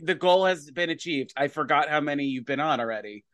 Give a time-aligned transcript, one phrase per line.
[0.00, 1.32] The goal has been achieved.
[1.36, 3.24] I forgot how many you've been on already.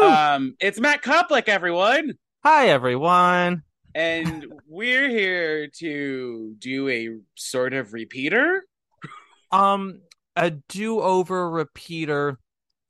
[0.00, 2.12] Um, it's Matt Koplik, everyone,
[2.44, 3.62] Hi, everyone.
[3.94, 8.64] and we're here to do a sort of repeater.
[9.50, 10.00] Um,
[10.36, 12.38] a do-over repeater,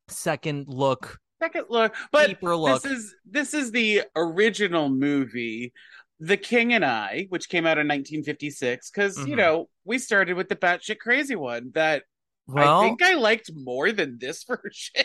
[0.09, 2.83] second look, Second look, but deeper look.
[2.83, 5.73] This is this is the original movie,
[6.21, 8.91] The King and I, which came out in 1956.
[8.91, 9.39] Because you Mhm.
[9.39, 12.05] know we started with the batshit crazy one that
[12.47, 15.05] well, I think I liked more than this version.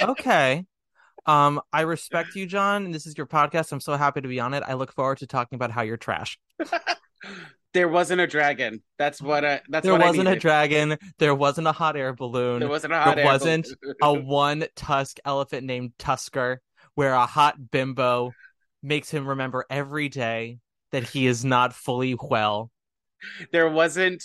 [0.00, 0.64] okay.
[1.26, 2.84] Um, I respect you, John.
[2.86, 3.72] and This is your podcast.
[3.72, 4.62] I'm so happy to be on it.
[4.66, 6.38] I look forward to talking about how you're trash.
[7.72, 8.82] there wasn't a dragon.
[8.98, 9.60] That's what I.
[9.68, 10.96] That's There what wasn't a dragon.
[11.18, 12.60] There wasn't a hot air balloon.
[12.60, 13.96] There wasn't a hot there air wasn't balloon.
[14.02, 16.60] a one tusk elephant named Tusker,
[16.94, 18.32] where a hot bimbo
[18.82, 20.58] makes him remember every day
[20.92, 22.70] that he is not fully well.
[23.50, 24.22] there wasn't.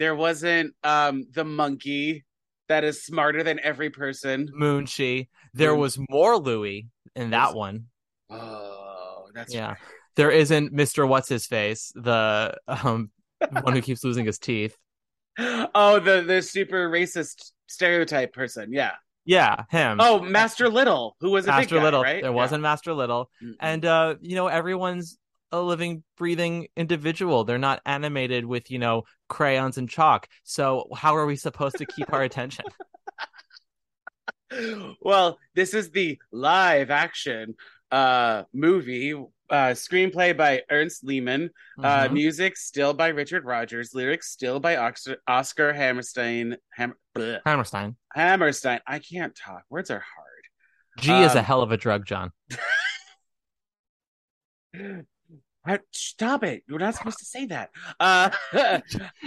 [0.00, 2.24] There wasn't um the monkey
[2.68, 4.48] that is smarter than every person.
[4.58, 5.28] Moonshi.
[5.54, 7.86] There was more Louis in that one.
[8.30, 9.68] Oh, that's Yeah.
[9.68, 9.76] right.
[10.16, 11.06] There isn't Mr.
[11.06, 13.10] What's His Face, the um
[13.62, 14.76] one who keeps losing his teeth.
[15.38, 18.72] Oh, the the super racist stereotype person.
[18.72, 18.92] Yeah.
[19.26, 19.98] Yeah, him.
[20.00, 22.02] Oh, Master Little, who was a Master big guy, Little.
[22.02, 22.22] right?
[22.22, 23.30] There wasn't Master Little.
[23.42, 23.52] Mm-mm.
[23.60, 25.18] And uh, you know, everyone's
[25.52, 27.44] a living, breathing individual.
[27.44, 30.28] They're not animated with, you know, crayons and chalk.
[30.44, 32.66] So how are we supposed to keep our attention?
[35.00, 37.54] well, this is the live action
[37.92, 41.50] uh movie uh screenplay by Ernest Lehman,
[41.82, 42.12] uh Mhm.
[42.12, 47.96] music still by Richard Rodgers, lyrics still by Oscar, Oscar Hammerstein Ham, bleh, Hammerstein.
[48.14, 48.80] Hammerstein.
[48.86, 49.64] I can't talk.
[49.70, 50.44] Words are hard.
[50.98, 52.30] G is a Um, hell of a drug, John.
[55.64, 55.82] What?
[55.92, 56.62] Stop it.
[56.66, 57.70] You're not supposed to say that.
[58.00, 58.30] Uh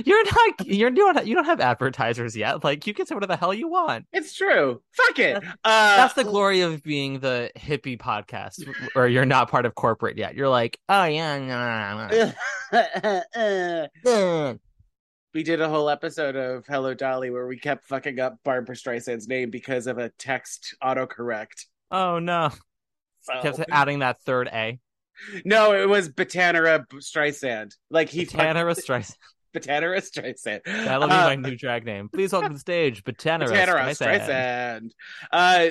[0.05, 2.63] You're not you're doing you don't have advertisers yet.
[2.63, 4.07] Like you can say whatever the hell you want.
[4.11, 4.81] it's true.
[4.93, 5.37] Fuck it.
[5.63, 10.17] Uh That's the glory of being the hippie podcast, where you're not part of corporate
[10.17, 10.33] yet.
[10.35, 12.07] You're like, oh yeah, nah,
[12.73, 14.57] nah.
[15.33, 19.27] we did a whole episode of Hello Dolly where we kept fucking up Barbra Streisand's
[19.27, 21.65] name because of a text autocorrect.
[21.91, 22.49] oh no,
[23.21, 24.79] So kept adding that third A.
[25.45, 27.73] no, it was Batanera Streisand.
[27.89, 29.15] Like he Botanera Streisand.
[29.55, 30.61] Batanera Streisand.
[30.65, 32.09] That'll be Uh, my new drag name.
[32.09, 34.27] Please welcome to the stage, Botanera Batanera Streisand.
[34.27, 34.89] Streisand.
[35.31, 35.69] Uh,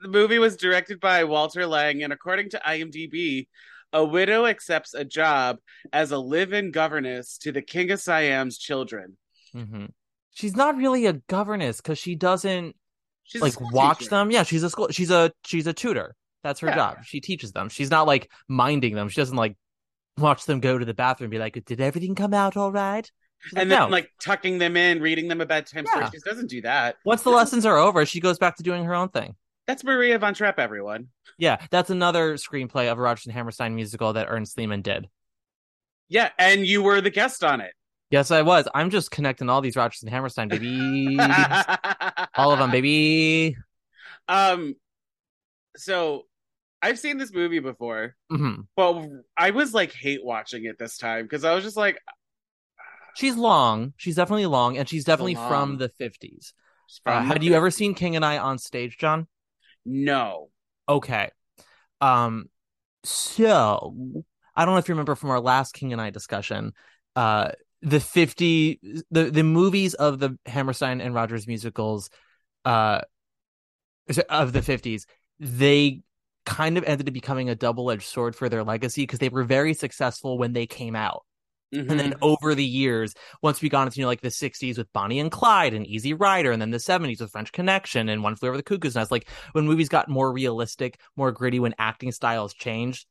[0.00, 3.46] the movie was directed by Walter Lang, and according to IMDb,
[3.92, 5.58] a widow accepts a job
[5.92, 9.16] as a live-in governess to the King of Siam's children.
[9.52, 9.86] hmm
[10.34, 12.74] She's not really a governess because she doesn't
[13.24, 14.10] She's like watch teacher.
[14.10, 14.30] them.
[14.30, 14.88] Yeah, she's a school.
[14.90, 16.14] She's a she's a tutor.
[16.42, 16.74] That's her Yeah.
[16.74, 17.04] job.
[17.04, 17.68] She teaches them.
[17.68, 19.08] She's not like minding them.
[19.08, 19.56] She doesn't like
[20.18, 23.10] watch them go to the bathroom and be like, "Did everything come out all right?"
[23.40, 23.92] She's and like, then no.
[23.92, 26.04] like tucking them in, reading them a bedtime story.
[26.04, 26.10] Yeah.
[26.10, 26.96] She doesn't do that.
[27.04, 29.34] Once the lessons are over, she goes back to doing her own thing.
[29.66, 31.08] That's Maria von Trapp, everyone.
[31.38, 35.08] Yeah, that's another screenplay of a Rodgers and Hammerstein musical that Ernest Lehman did.
[36.08, 37.72] Yeah, and you were the guest on it.
[38.10, 38.68] Yes, I was.
[38.74, 41.16] I'm just connecting all these Rodgers and Hammerstein baby,
[42.36, 43.56] all of them, baby.
[44.28, 44.74] um,
[45.76, 46.26] so
[46.82, 49.04] I've seen this movie before, hmm but
[49.36, 51.98] I was like hate watching it this time because I was just like,
[53.16, 53.92] She's long.
[53.96, 56.54] She's definitely long, and she's definitely from the 50s.
[57.04, 59.26] Uh, had you ever seen King and I on stage, John?
[59.84, 60.48] No.
[60.88, 61.30] Okay.
[62.00, 62.48] Um.
[63.04, 63.94] So
[64.54, 66.72] I don't know if you remember from our last King and I discussion.
[67.14, 72.10] Uh, the 50 the the movies of the Hammerstein and Rodgers musicals,
[72.64, 73.00] uh,
[74.28, 75.06] of the 50s,
[75.40, 76.02] they
[76.44, 79.44] kind of ended up becoming a double edged sword for their legacy because they were
[79.44, 81.24] very successful when they came out.
[81.74, 81.90] Mhm.
[81.90, 84.92] And then over the years, once we got into you know, like the 60s with
[84.92, 88.36] Bonnie and Clyde and Easy Rider, and then the 70s with French Connection and One
[88.36, 92.12] Flew Over the Cuckoo's Nest, like when movies got more realistic, more gritty, when acting
[92.12, 93.06] styles changed,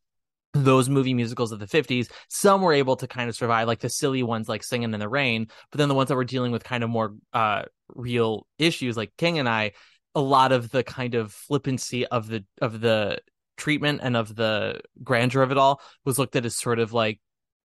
[0.53, 3.89] those movie musicals of the 50s, some were able to kind of survive, like the
[3.89, 6.63] silly ones like Singing in the Rain, but then the ones that were dealing with
[6.63, 7.63] kind of more uh
[7.95, 9.71] real issues like King and I,
[10.15, 13.19] a lot of the kind of flippancy of the of the
[13.57, 17.19] treatment and of the grandeur of it all was looked at as sort of like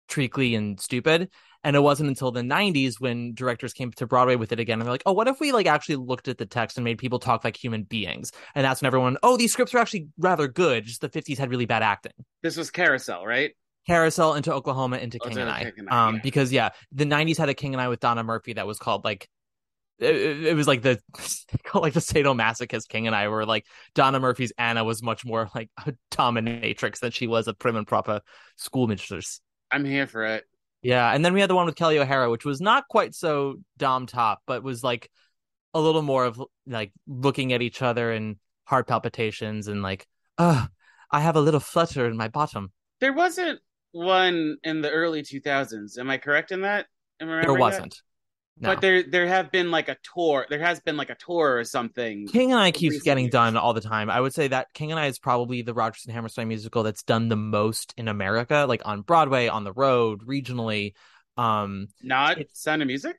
[0.09, 1.31] treacly and stupid.
[1.65, 4.87] And it wasn't until the 90s when directors came to Broadway with it again and
[4.87, 7.19] they're like, oh, what if we like actually looked at the text and made people
[7.19, 8.31] talk like human beings?
[8.55, 10.85] And that's when everyone, oh, these scripts are actually rather good.
[10.85, 12.13] Just the 50s had really bad acting.
[12.43, 13.53] This was Carousel, right?
[13.89, 15.65] Carousel into Oklahoma into Oh, King and I.
[15.65, 16.21] King and I, Um, yeah.
[16.23, 19.05] because yeah, the '90s had a King and I with Donna Murphy that was called
[19.05, 19.29] like
[19.99, 21.01] it, it was like the
[21.75, 25.71] like the sadomasochist King and I, were like Donna Murphy's Anna was much more like
[25.87, 28.21] a dominatrix than she was a prim and proper
[28.57, 29.41] schoolmistress.
[29.71, 30.45] I'm here for it.
[30.83, 33.57] Yeah, and then we had the one with Kelli O'Hara, which was not quite so
[33.77, 35.11] dom top, but was like
[35.75, 40.07] a little more of like looking at each other and heart palpitations and like,
[40.39, 40.67] uh,
[41.11, 42.73] I have a little flutter in my bottom.
[43.01, 43.61] There wasn't
[43.93, 45.99] one in the early 2000s.
[45.99, 46.87] Am I correct in that?
[47.21, 48.01] Am I There remembering that?
[48.59, 48.71] No.
[48.71, 50.47] But there there have been like a tour.
[50.49, 52.27] There has been like a tour or something.
[52.29, 53.33] King and I keeps getting years.
[53.33, 54.09] done all the time.
[54.09, 57.03] I would say that King and I is probably the Rodgers and Hammerstein musical that's
[57.03, 60.95] done the most in America, like on Broadway, on the road, regionally.
[61.37, 63.17] Um, Not It's- Sound of Music.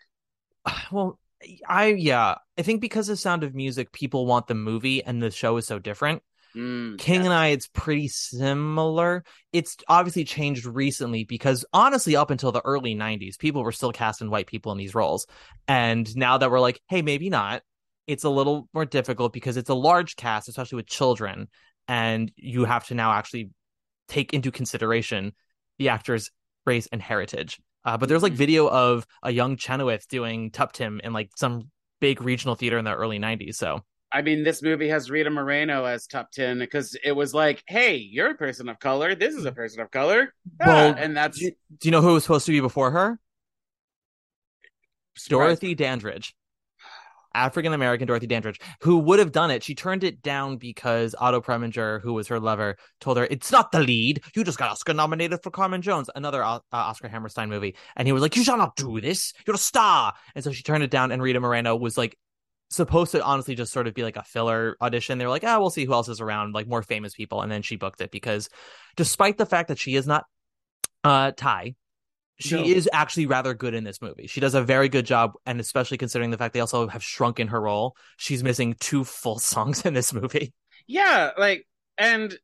[0.91, 1.19] well,
[1.67, 5.29] I yeah, I think because of Sound of Music, people want the movie, and the
[5.29, 6.23] show is so different.
[6.57, 9.23] Mm, King and I, it's pretty similar.
[9.53, 14.31] It's obviously changed recently because honestly, up until the early 90s, people were still casting
[14.31, 15.27] white people in these roles.
[15.67, 17.61] And now that we're like, hey, maybe not,
[18.07, 21.47] it's a little more difficult because it's a large cast, especially with children.
[21.87, 23.51] And you have to now actually
[24.07, 25.33] take into consideration
[25.77, 26.31] the actor's
[26.65, 27.59] race and heritage.
[27.85, 28.37] Uh, but there's like Mhm.
[28.37, 31.69] video of a young Chenoweth doing Tuptim in like some
[31.99, 33.57] big regional theater in the early 90s.
[33.57, 37.97] So I mean, this movie has Rita Moreno as Tuptim because it was like, hey,
[37.97, 39.15] you're a person of color.
[39.15, 40.33] This is a person of color.
[40.61, 41.51] Ah, Well, and that's do
[41.83, 43.19] you, know who was supposed to be before her?
[45.15, 45.61] surprised.
[45.61, 46.35] Dorothy Dandridge.
[47.33, 49.61] African American Dorothy Dandridge, who would have done it.
[49.63, 53.71] She turned it down because Otto Preminger, who was her lover, told her, It's not
[53.71, 54.23] the lead.
[54.35, 57.75] You just got Oscar nominated for Carmen Jones, another uh, Oscar Hammerstein movie.
[57.95, 59.33] And he was like, You shall not do this.
[59.45, 60.13] You're a star.
[60.33, 62.17] And so she turned it down, and Rita Moreno was like,
[62.69, 65.17] supposed to honestly just sort of be like a filler audition.
[65.17, 67.41] They were like, ah, we'll see who else is around, like more famous people.
[67.41, 68.49] And then she booked it because
[68.95, 70.25] despite the fact that she is not
[71.03, 71.75] uh Thai,
[72.39, 72.63] she No.
[72.63, 74.27] is actually rather good in this movie.
[74.27, 77.47] She does a very good job, and especially considering the fact they also have shrunken
[77.47, 80.53] her role, she's missing two full songs in this movie.
[80.87, 81.65] Yeah, like,
[81.97, 82.37] and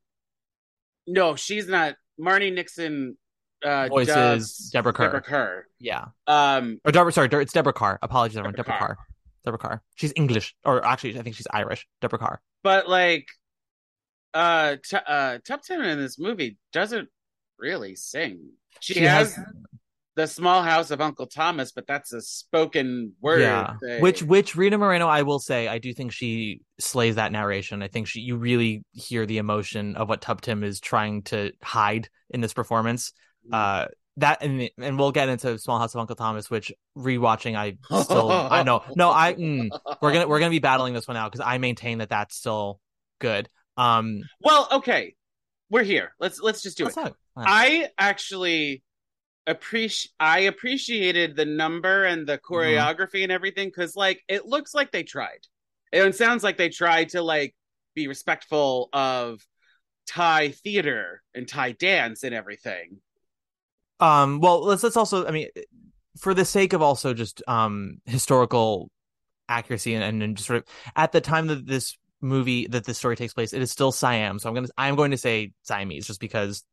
[1.06, 1.94] no, she's not.
[2.20, 3.16] Marni Nixon
[3.64, 5.04] uh, Voices Deborah Kerr.
[5.04, 5.66] Deborah Kerr.
[5.80, 6.06] Yeah.
[6.26, 7.98] Um, Or Deborah, sorry, it's Deborah Carr.
[8.02, 8.54] Apologies, everyone.
[8.54, 8.96] Deborah Deborah Carr.
[8.96, 9.06] Carr.
[9.44, 9.82] Deborah Carr.
[9.94, 11.86] She's English, or actually, I think she's Irish.
[12.00, 12.40] Deborah Carr.
[12.62, 13.26] but like,
[14.32, 17.08] uh, T- uh, Tuptim in this movie doesn't
[17.58, 18.40] really sing.
[18.80, 19.44] She, She has, has-
[20.16, 23.40] the Small House of Uncle Thomas, but that's a spoken word.
[23.42, 23.74] Yeah.
[23.82, 24.00] thing.
[24.00, 27.82] Which which Rita Moreno, I will say, I do think she slays that narration.
[27.82, 32.08] I think she you really hear the emotion of what Tuptim is trying to hide
[32.30, 33.12] in this performance.
[33.50, 33.54] Mm.
[33.54, 33.88] Uh
[34.18, 38.30] that and and we'll get into Small House of Uncle Thomas, which rewatching I still
[38.30, 39.68] I know no I mm,
[40.00, 42.80] we're gonna we're gonna be battling this one out because I maintain that that's still
[43.20, 43.48] good.
[43.76, 45.14] Um, well, okay,
[45.70, 46.12] we're here.
[46.20, 46.96] Let's let's just do it.
[46.96, 47.14] let's it.
[47.36, 48.82] I actually
[49.46, 54.92] appreciate I appreciated the number and the choreography and everything because like it looks like
[54.92, 55.40] they tried.
[55.92, 57.54] It sounds like they tried to like
[57.94, 59.40] be respectful of
[60.06, 62.98] Thai theater and Thai dance and everything.
[64.04, 65.48] Um, well, let's let's also, I mean,
[66.18, 68.90] for the sake of also just um historical
[69.48, 73.16] accuracy and, and just sort of at the time that this movie that this story
[73.16, 74.38] takes place, it is still Siam.
[74.38, 76.64] So I'm gonna I'm going to say Siamese just because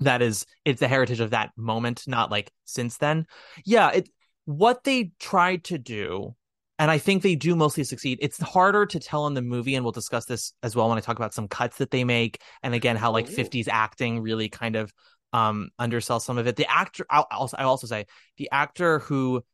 [0.00, 3.26] that is it's the heritage of that moment, not like since then.
[3.64, 4.08] Yeah, it
[4.46, 6.34] what they tried to do.
[6.80, 8.20] And I think they do mostly succeed.
[8.22, 11.02] It's harder to tell in the movie, and we'll discuss this as well when I
[11.02, 13.34] talk about some cuts that they make, and again how like Ooh.
[13.34, 14.90] 50s acting really kind of
[15.32, 16.56] um undersell some of it.
[16.56, 18.06] The actor, I'll also I also say
[18.36, 19.44] the actor who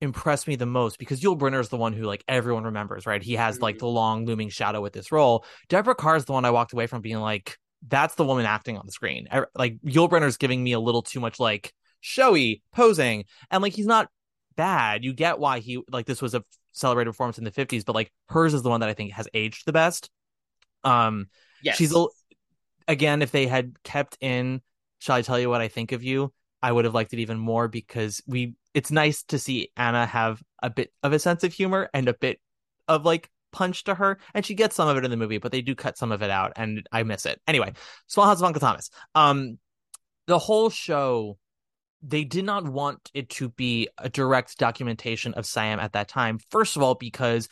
[0.00, 3.22] impressed me the most because Yul Brynner is the one who like everyone remembers, right?
[3.22, 3.80] He has like Mhm.
[3.80, 5.44] the long looming shadow with this role.
[5.68, 8.76] Deborah Carr is the one I walked away from being like, that's the woman acting
[8.78, 9.26] on the screen.
[9.32, 13.72] Er- Like Yul Brynner's giving me a little too much like showy posing, and like
[13.74, 14.08] he's not
[14.54, 15.04] bad.
[15.04, 18.12] You get why he like this was a celebrated performance in the 50s, but like
[18.28, 20.10] hers is the one that I think has aged the best.
[20.84, 21.28] Um
[21.62, 21.76] Yes.
[21.78, 22.06] she's a,
[22.86, 24.60] again if they had kept in
[24.98, 26.32] shall i tell you what i think of you?
[26.62, 30.42] I would have liked it even more because we it's nice to see anna have
[30.62, 32.40] a bit of a sense of humor and a bit
[32.88, 35.52] of like punch to her and she gets some of it in the movie but
[35.52, 37.40] they do cut some of it out and i miss it.
[37.46, 37.72] Anyway
[38.06, 38.90] small house of uncle thomas.
[39.14, 39.58] Um
[40.26, 41.38] the whole show
[42.02, 46.38] they did not want it to be a direct documentation of siam at that time
[46.50, 47.48] first of all because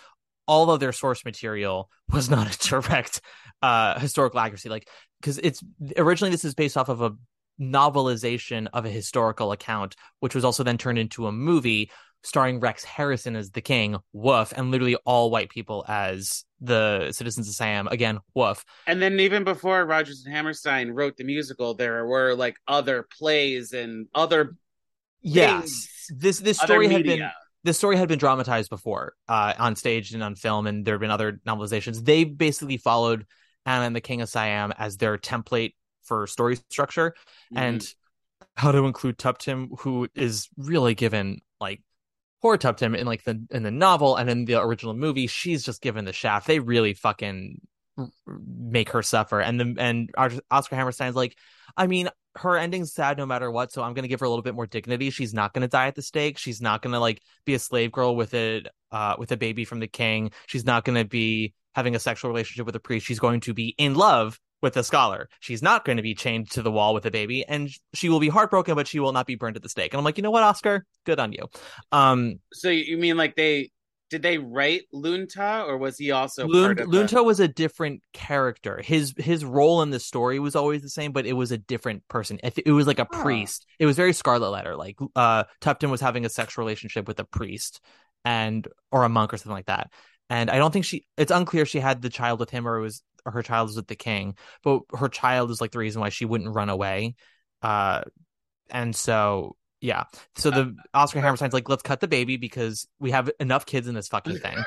[0.46, 3.20] all of their source material was not a direct
[3.62, 4.68] uh historical accuracy.
[4.68, 4.88] Like
[5.20, 5.62] because it's
[5.96, 7.12] originally this is based off of a
[7.61, 11.90] novelization of a historical account, which was also then turned into a movie
[12.23, 17.49] starring Rex Harrison as the king, woof, and literally all white people as the citizens
[17.49, 18.64] of Siam, again, woof.
[18.87, 23.73] And then even before Rodgers and Hammerstein wrote the musical, there were like other plays
[23.73, 24.56] and other
[25.23, 25.62] Yes.
[25.62, 27.30] things, This this story had been
[27.62, 31.00] this story had been dramatized before uh, on stage and on film, and there have
[31.00, 32.04] been other novelizations.
[32.04, 33.26] They basically followed
[33.64, 35.73] Anna and the King of Siam as their template
[36.04, 37.14] for story structure
[37.52, 37.58] Mhm.
[37.58, 37.94] and
[38.56, 41.82] how to include Tuptim, who is really given like
[42.42, 45.26] poor Tuptim in like the in the novel and in the original movie.
[45.26, 46.46] She's just given the shaft.
[46.46, 47.61] They really fucking
[48.37, 49.40] make her suffer.
[49.40, 50.11] And the and
[50.50, 51.37] Oscar Hammerstein's like,
[51.76, 54.42] I mean, her ending's sad no matter what, so I'm gonna give her a little
[54.42, 55.11] bit more dignity.
[55.11, 56.38] She's not gonna die at the stake.
[56.38, 59.80] She's not gonna like be a slave girl with a uh with a baby from
[59.80, 60.32] the king.
[60.46, 63.06] She's not gonna be having a sexual relationship with a priest.
[63.06, 65.28] She's going to be in love with a scholar.
[65.38, 68.18] She's not going to be chained to the wall with a baby, and she will
[68.18, 69.92] be heartbroken, but she will not be burned at the stake.
[69.92, 71.47] And I'm like, you know what, Oscar, good on you.
[71.92, 73.71] Um, So you mean like they
[74.11, 77.49] did they write Lun Tha or was he also Lun- part of the- was a
[77.49, 78.80] different character.
[78.85, 82.06] His his role in the story was always the same, but it was a different
[82.09, 82.38] person.
[82.42, 83.23] It, it was like a Huh.
[83.23, 83.66] priest.
[83.78, 84.76] It was very Scarlet Letter.
[84.76, 87.80] Like uh, Tuptim was having a sexual relationship with a priest
[88.25, 89.90] and or a monk or something like that.
[90.30, 91.06] And I don't think she.
[91.16, 93.76] It's unclear she had the child with him or it was or her child is
[93.76, 94.36] with the king.
[94.62, 97.14] But her child is like the reason why she wouldn't run away.
[97.62, 98.02] Uh,
[98.70, 100.04] and so yeah.
[100.36, 103.94] So the Oscar Hammerstein's like, let's cut the baby because we have enough kids in
[103.94, 104.56] this fucking thing.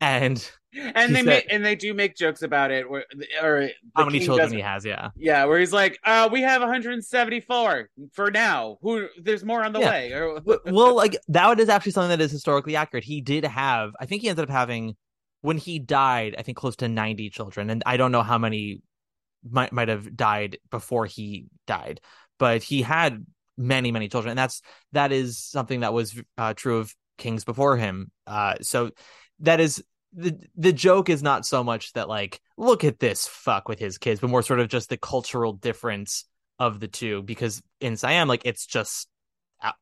[0.00, 3.04] And and they said- make and they do make jokes about it where
[3.42, 5.10] or how many children he has, yeah.
[5.16, 8.78] Yeah, where he's like, uh, we have 174 for now.
[8.82, 9.90] Who there's more on the Yeah.
[9.90, 10.32] way.
[10.66, 13.02] Well, like that is actually something that is historically accurate.
[13.02, 14.94] He did have, I think he ended up having,
[15.40, 17.70] when he died, I think close to 90 children.
[17.70, 18.82] And I don't know how many
[19.48, 22.00] might, might have died before he died,
[22.38, 23.24] but he had
[23.56, 24.30] many, many children.
[24.30, 28.10] And that's, that is something that was uh, true of kings before him.
[28.26, 28.90] Uh, so
[29.40, 33.68] that is, the the joke is not so much that like look at this fuck
[33.68, 36.24] with his kids, but more sort of just the cultural difference
[36.58, 37.22] of the two.
[37.22, 39.08] Because in Siam, like it's just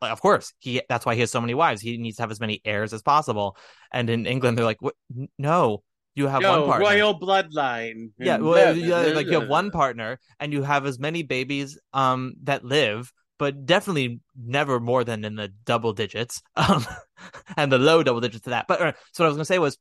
[0.02, 1.80] of course he that's why he has so many wives.
[1.80, 3.56] He needs to have as many heirs as possible.
[3.92, 4.94] And in england they're like what
[5.38, 5.82] no
[6.14, 6.86] you have one partner.
[6.86, 8.10] royal bloodline.
[8.18, 11.78] yeah well, blah, yeah, like you have one partner and you have as many babies
[11.92, 16.84] um that live but definitely never more than in the double digits um
[17.56, 18.66] and the low double digits to that.
[18.66, 19.78] But uh, so what i was going to say was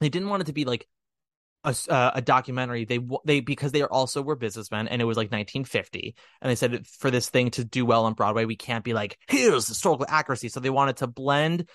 [0.00, 0.86] they didn't want it to be like
[1.64, 2.84] a, uh, a documentary.
[2.84, 6.54] They they because they are also were businessmen and it was like 1950 and they
[6.54, 10.06] said for this thing to do well on broadway we can't be like here's historical
[10.08, 10.48] accuracy.
[10.48, 11.68] So they wanted to blend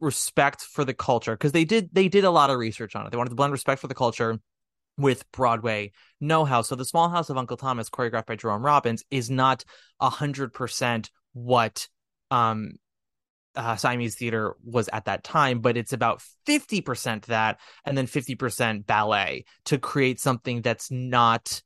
[0.00, 3.10] respect for the culture because they did they did a lot of research on it.
[3.10, 4.38] They wanted to blend respect for the culture
[4.96, 6.62] with Broadway know-how.
[6.62, 9.64] So the Small House of Uncle Thomas, choreographed by Jerome Robbins, is not
[10.00, 11.88] a hundred percent what
[12.30, 12.72] um
[13.58, 18.86] uh, Siamese theater was at that time, but it's about 50% that and then 50%
[18.86, 21.60] ballet to create something that's not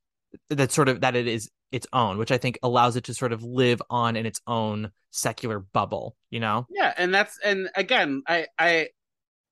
[0.48, 3.32] that's sort of that it is its own, which I think allows it to sort
[3.32, 6.66] of live on in its own secular bubble, you know?
[6.70, 8.88] Yeah, and that's and again, I I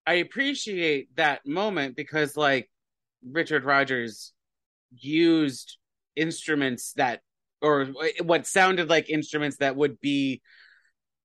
[0.06, 2.70] I appreciate that moment because like
[3.22, 4.32] Richard Rodgers
[4.96, 5.76] used
[6.16, 7.20] instruments that
[7.60, 7.86] or
[8.22, 10.40] what sounded like instruments that would be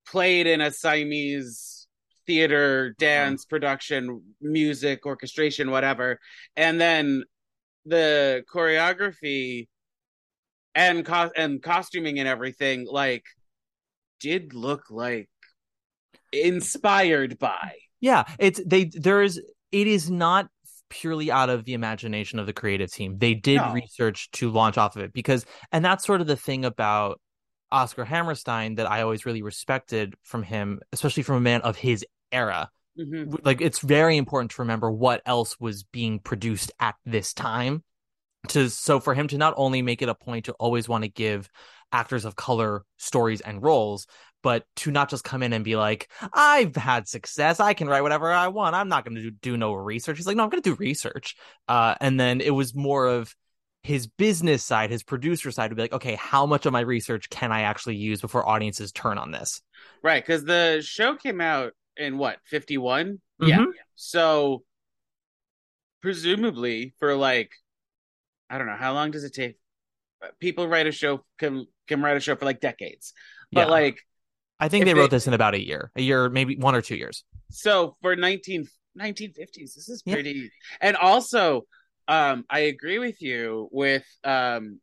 [0.05, 1.87] played in a Siamese
[2.25, 3.49] theater, dance mm-hmm.
[3.49, 6.19] production, music, orchestration, whatever.
[6.55, 7.23] And then
[7.85, 9.67] the choreography
[10.73, 13.23] and co- and costuming and everything like
[14.19, 15.29] did look like
[16.31, 17.73] inspired by.
[18.01, 20.47] Yeah, it's they there is it is not
[20.89, 23.17] purely out of the imagination of the creative team.
[23.17, 23.73] They did No.
[23.73, 27.19] research to launch off of it because and that's sort of the thing about
[27.71, 32.05] Oscar Hammerstein that I always really respected from him, especially from a man of his
[32.31, 32.69] era.
[32.97, 33.39] Mhm.
[33.43, 37.83] Like it's very important to remember what else was being produced at this time.
[38.49, 41.09] To so for him to not only make it a point to always want to
[41.09, 41.49] give
[41.91, 44.07] actors of color stories and roles,
[44.43, 47.59] but to not just come in and be like, I've had success.
[47.59, 48.75] I can write whatever I want.
[48.75, 50.17] I'm not going to do, do no research.
[50.17, 51.35] He's like, no, I'm going to do research.
[51.67, 53.35] Uh, and then it was more of
[53.85, 57.29] his business side, his producer side would be like, okay, how much of my research
[57.29, 59.61] can I actually use before audiences turn on this?
[60.01, 63.21] Right, because the show came out in what, 51?
[63.39, 63.59] Yeah.
[63.59, 63.65] Mhm.
[63.95, 64.63] So
[66.01, 67.51] presumably for like
[68.49, 69.57] I don't know, how long does it take?
[70.39, 73.13] People write a show can can write a show for like decades.
[73.51, 73.71] But Yeah.
[73.71, 73.99] like
[74.59, 76.81] I think they they- wrote this in about a year, a year, maybe one or
[76.81, 77.23] two years.
[77.51, 80.13] so for 19 1950s this is Yeah.
[80.15, 80.49] pretty
[80.81, 81.63] and also
[82.07, 84.79] um i agree with you with um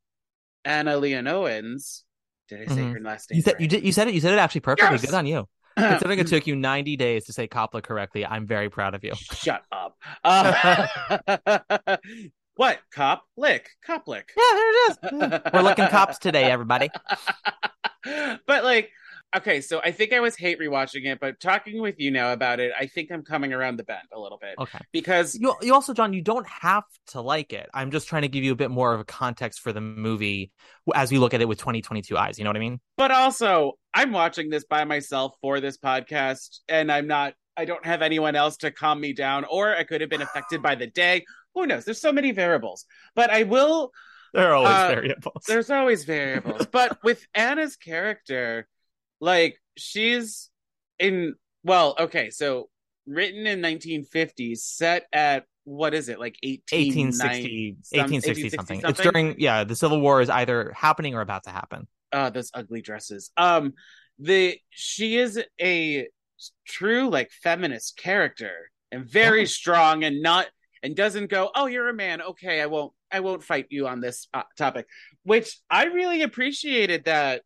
[0.65, 2.03] anna Leonowens
[2.49, 2.93] Did I say Mhm.
[2.95, 3.37] her last name?
[3.37, 3.61] You said right?
[3.63, 4.93] you did you said it you said it actually perfectly.
[4.97, 5.07] Yes!
[5.07, 5.49] Good on you.
[5.79, 9.13] Considering it took you 90 days to say Coppola correctly, I'm very proud of you.
[9.15, 9.97] Shut up.
[10.23, 10.87] Uh,
[12.57, 12.79] what?
[12.95, 13.71] Cop lick.
[13.87, 14.31] Cop lick.
[14.37, 15.41] Yeah, there it is.
[15.55, 16.91] We're looking cops today, everybody.
[18.47, 18.91] but like,
[19.37, 22.61] okay, so I think I was hate rewatching it, but talking with you now about
[22.61, 24.79] it, I think I'm coming around the bend a little bit Okay.
[24.93, 27.69] because You, you also, John, you don't have to like it.
[27.75, 30.53] I'm just trying to give you a bit more of a context for the movie
[30.95, 32.39] as we look at it with 2022 eyes.
[32.39, 32.81] You know what I mean?
[32.97, 37.35] but also I'm watching this by myself for this podcast, and I'm not.
[37.57, 40.63] I don't have anyone else to calm me down, or I could have been affected
[40.63, 41.25] by the day.
[41.55, 41.85] Who knows?
[41.85, 42.87] There's so many variables.
[43.15, 43.91] But I will.
[44.33, 45.45] There are always Uh, variables.
[45.47, 46.65] There's always variables.
[46.73, 48.67] but with Anna's character,
[49.23, 50.51] like she's
[50.99, 51.35] in.
[51.65, 52.69] Well, okay, so
[53.07, 58.81] written in 1950s, set at what is it like 18, 1860, some- 1860 something.
[58.83, 61.87] 1860 It's during, yeah, the Civil War is either happening or about to happen.
[62.13, 63.73] uh those ugly dresses um
[64.19, 66.09] the she is a
[66.67, 68.51] true like feminist character
[68.91, 70.47] and very strong and not
[70.83, 74.01] and doesn't go oh you're a man okay i won't i won't fight you on
[74.01, 74.87] this uh, topic
[75.23, 77.43] which i really appreciated that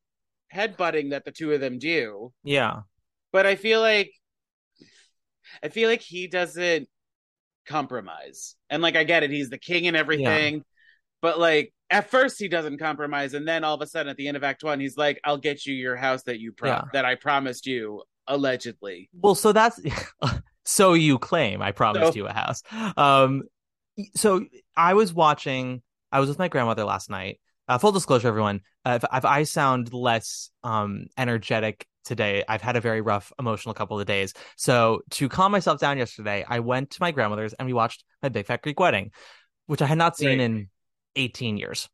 [0.52, 2.80] headbutting that the two of them do Yeah.
[3.32, 4.12] but i feel like
[5.62, 6.88] i feel like he doesn't
[7.66, 10.62] compromise and like i get it he's the king and everything
[11.20, 14.28] but like at first he doesn't compromise and then all of a sudden at the
[14.28, 16.82] end of act one he's like i'll get you your house that you pro- Yeah.
[16.92, 19.80] that i promised you allegedly Well, so that's
[20.64, 21.62] so you claim.
[21.62, 22.60] I promised So- you a house.
[22.96, 23.44] Um,
[24.16, 24.44] so
[24.76, 25.80] I was watching.
[26.10, 27.38] I was with my grandmother last night.
[27.68, 28.60] Uh, full disclosure, everyone.
[28.84, 33.74] Uh, if, if I sound less um energetic today, I've had a very rough emotional
[33.74, 34.32] couple of days.
[34.56, 38.28] So to calm myself down yesterday, I went to my grandmother's and we watched my
[38.28, 39.10] Big Fat Greek Wedding,
[39.66, 40.68] which I had not seen in
[41.16, 41.88] 18 years.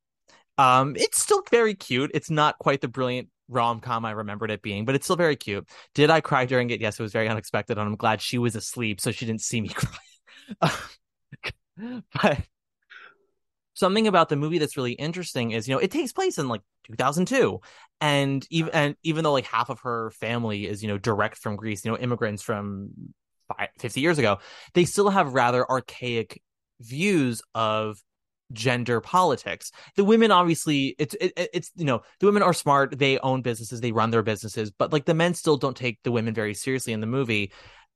[0.59, 2.11] Um, it's still very cute.
[2.13, 5.37] It's not quite the brilliant rom com I remembered it being, but it's still very
[5.37, 5.69] cute.
[5.95, 6.81] Did I cry during it?
[6.81, 9.61] Yes, it was very unexpected, and I'm glad she was asleep, so she didn't see
[9.61, 9.69] me
[10.61, 10.73] cry.
[12.13, 12.39] but
[13.75, 16.63] something about the movie that's really interesting is, you know, it takes place in like
[16.87, 17.61] 2002,
[18.01, 21.57] and even and even though like half of her family is, you know, direct from
[21.57, 22.91] Greece, you know, immigrants from
[23.49, 24.39] fi 50 years ago,
[24.75, 26.43] they still have rather archaic
[26.81, 28.03] views of
[28.53, 29.73] gender politics.
[29.97, 33.81] The women obviously it's it, it's you know the women are smart, they own businesses,
[33.81, 36.93] they run their businesses, but like the men still don't take the women very seriously
[36.93, 37.53] in the movie.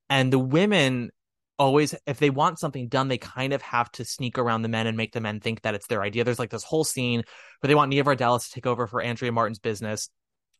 [0.08, 1.10] And the women
[1.58, 4.86] always if they want something done, they kind of have to sneak around the men
[4.86, 6.24] and make the men think that it's their idea.
[6.24, 7.22] There's like this whole scene
[7.60, 10.08] where they want Nia Vardalos to take over for Andrea Martin's business.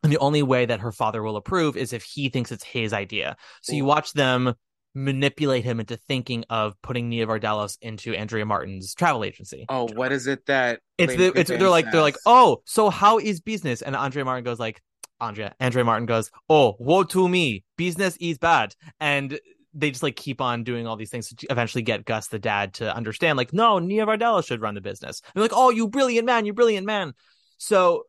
[0.03, 2.93] And the only way that her father will approve is if he thinks it's his
[2.93, 3.37] idea.
[3.63, 4.55] So you watch them
[4.95, 9.67] manipulate him into thinking of putting Nia Vardalos into Andrea Martin's travel agency.
[9.69, 13.19] oh what is it that It's the it's they're like they're like, oh, so how
[13.19, 13.83] is business?
[13.83, 14.81] And Andrea Martin goes like,
[15.21, 19.39] Andrea, Andrea Martin goes, oh, woe to me, business is bad, and
[19.77, 22.75] they just like keep on doing all these things to eventually get Gus the dad
[22.75, 25.21] to understand, like, no, Nia Vardalos should run the business.
[25.21, 27.13] And they're like, oh, you brilliant man, you brilliant man.
[27.59, 28.05] So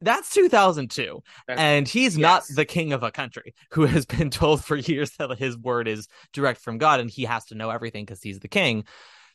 [0.00, 4.64] that's 2002 That's- and he's not the king of a country who has been told
[4.64, 8.04] for years that his word is direct from God and he has to know everything
[8.04, 8.84] because he's the king.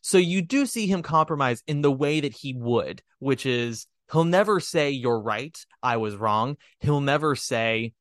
[0.02, 4.26] So you do see him compromise in the way that he would, which is he'll
[4.26, 6.58] never say you're right, I was wrong.
[6.80, 7.94] He'll never say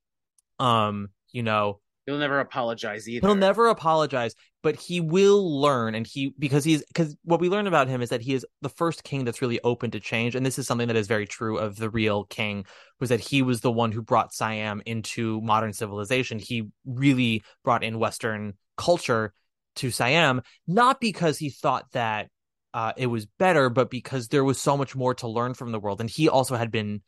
[0.58, 5.94] um, you know, he'll never apologize either He'll never apologize, but he will learn.
[5.94, 8.68] And he, because he's, because what we learn about him is that he is the
[8.68, 10.34] first king that's really open to change.
[10.34, 12.64] And this is something that is very true of the real king,
[13.00, 16.38] was that he was the one who brought Siam into modern civilization.
[16.38, 19.32] He really brought in Western culture
[19.76, 22.28] to Siam, not because he thought that
[22.74, 25.80] uh, it was better, but because there was so much more to learn from the
[25.80, 26.00] world.
[26.00, 27.02] And he also had been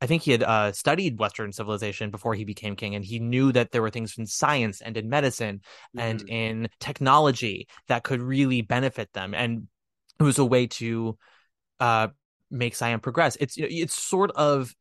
[0.00, 3.52] I think he had uh, studied Western civilization before he became king, and he knew
[3.52, 5.60] that there were things in science and in medicine
[5.96, 6.28] and Mhm.
[6.28, 9.34] in technology that could really benefit them.
[9.34, 9.68] And
[10.18, 11.18] it was a way to
[11.80, 12.08] uh,
[12.50, 13.36] make Siam progress.
[13.40, 14.74] It's it's sort of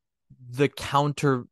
[0.49, 1.45] the counter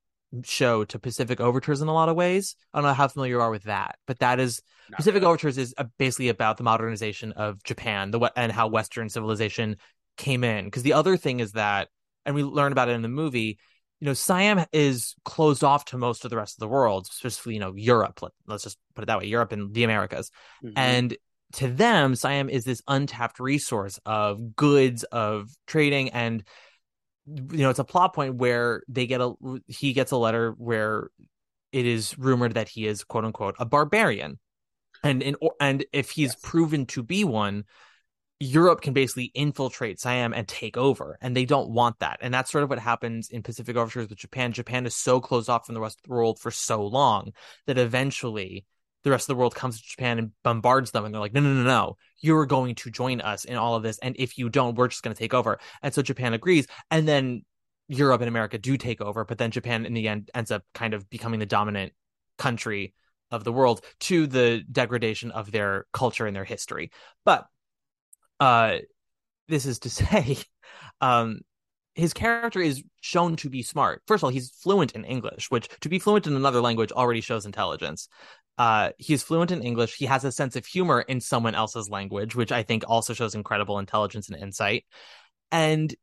[0.43, 2.55] show to Pacific Overtures in a lot of ways.
[2.73, 5.27] I don't know how familiar you are with that, but that is Not Pacific really.
[5.27, 9.77] Overtures is uh, basically about the modernization of Japan, the and how Western civilization
[10.17, 10.65] came in.
[10.65, 11.87] Because the other thing is that,
[12.27, 13.57] and we learn about it in the movie.
[13.99, 17.55] You know, Siam is closed off to most of the rest of the world, specifically,
[17.55, 18.21] you know, Europe.
[18.21, 20.29] Let, let's just put it that way: Europe and the Americas.
[20.63, 20.73] Mhm.
[20.75, 21.17] And
[21.53, 26.43] to them, Siam is this untapped resource of goods, of trading, and
[27.25, 29.33] you know, it's a plot point where they get a
[29.67, 31.09] he gets a letter where
[31.71, 34.39] it is rumored that he is quote unquote a barbarian,
[35.03, 36.41] and in and if he's Yes.
[36.41, 37.65] proven to be one,
[38.39, 42.19] Europe can basically infiltrate Siam and take over, and they don't want that.
[42.21, 44.51] And that's sort of what happens in Pacific Overtures with Japan.
[44.51, 47.31] Japan is so closed off from the rest of the world for so long
[47.65, 48.65] that eventually
[49.03, 51.39] the rest of the world comes to Japan and bombards them, and they're like, no,
[51.39, 54.49] no, no, no, you're going to join us in all of this, and if you
[54.49, 55.59] don't, we're just going to take over.
[55.81, 57.43] And so Japan agrees, and then
[57.87, 60.93] Europe and America do take over, but then Japan in the end ends up kind
[60.93, 61.93] of becoming the dominant
[62.37, 62.93] country
[63.31, 66.91] of the world to the degradation of their culture and their history.
[67.25, 67.45] But
[68.39, 68.77] uh
[69.47, 70.37] this is to say
[71.01, 71.39] um
[71.97, 74.03] his character is shown to be smart.
[74.05, 77.21] First of all, he's fluent in English, which to be fluent in another language already
[77.21, 78.07] shows intelligence.
[78.59, 79.95] Uh, he's fluent in English.
[79.95, 83.33] He has a sense of humor in someone else's language, which I think also shows
[83.33, 84.85] incredible intelligence and insight.
[85.51, 85.93] And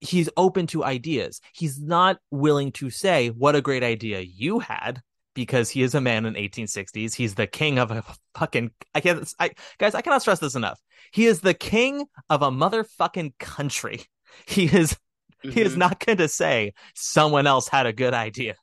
[0.00, 1.40] he's open to ideas.
[1.54, 5.00] He's not willing to say what a great idea you had
[5.34, 7.14] because he is a man in 1860s.
[7.14, 10.80] He's the king of a fucking I can't I guys, I cannot stress this enough.
[11.12, 14.04] He is the king of a motherfucking country.
[14.46, 15.50] He is mm-hmm.
[15.50, 18.54] he is not going to say someone else had a good idea.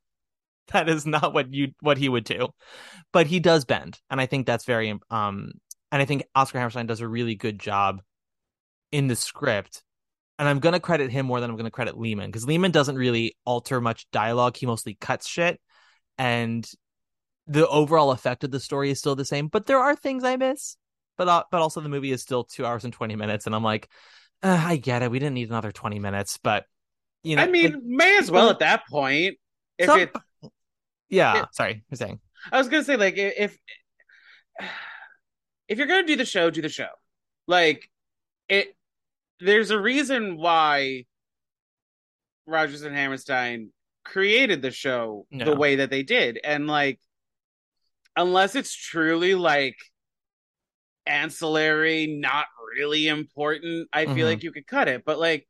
[0.72, 2.50] That is not what you what he would do.
[3.12, 5.52] But he does bend, and I think that's very um
[5.92, 8.02] and I think Oscar Hammerstein does a really good job
[8.94, 9.84] in the script
[10.40, 13.36] and I'm gonna credit him more than I'm gonna credit Lehman because Lehman doesn't really
[13.46, 14.56] alter much dialogue.
[14.58, 15.60] He mostly cuts shit,
[16.18, 16.70] and
[17.48, 19.48] the overall effect of the story is still the same.
[19.48, 20.78] But there are things I miss.
[21.18, 23.64] But uh, but also the movie is still two hours and twenty minutes, and I'm
[23.64, 23.90] like,
[24.44, 25.10] uh, I get it.
[25.10, 26.66] We didn't need another twenty minutes, but
[27.24, 29.38] you know, I mean, it, may as well at that point.
[29.80, 30.12] If some, it,
[31.10, 32.20] yeah, it, sorry, you're saying.
[32.52, 33.58] I was gonna say like if
[35.68, 36.90] if you're gonna do the show, do the show.
[37.48, 37.90] Like
[38.48, 38.76] it.
[39.40, 41.06] There's a reason why
[42.48, 43.72] Rodgers and Hammerstein
[44.08, 45.46] created the show no.
[45.46, 46.40] the way that they did.
[46.44, 47.00] And like
[48.16, 49.76] unless it's truly like
[51.06, 54.16] ancillary not really important i mm-hmm.
[54.16, 55.04] feel like you could cut it.
[55.06, 55.48] But like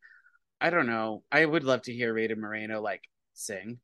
[0.60, 1.24] i don't know.
[1.32, 3.80] I would love to hear rita moreno like sing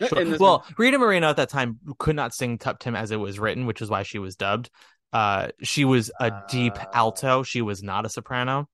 [0.06, 0.38] sure.
[0.38, 3.80] well rita moreno at that time could not sing tuptim as it was written which
[3.80, 4.70] is why she was dubbed.
[5.12, 6.86] Uh she was a deep uh...
[6.92, 7.42] alto.
[7.42, 8.68] She was not a soprano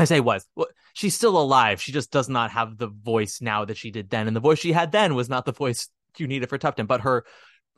[0.00, 0.46] I say was.
[0.56, 1.80] Well, she's still alive.
[1.80, 4.58] She just does not have the voice now that she did then, and the voice
[4.58, 6.86] she had then was not the voice you needed for Tuptim.
[6.86, 7.24] But her,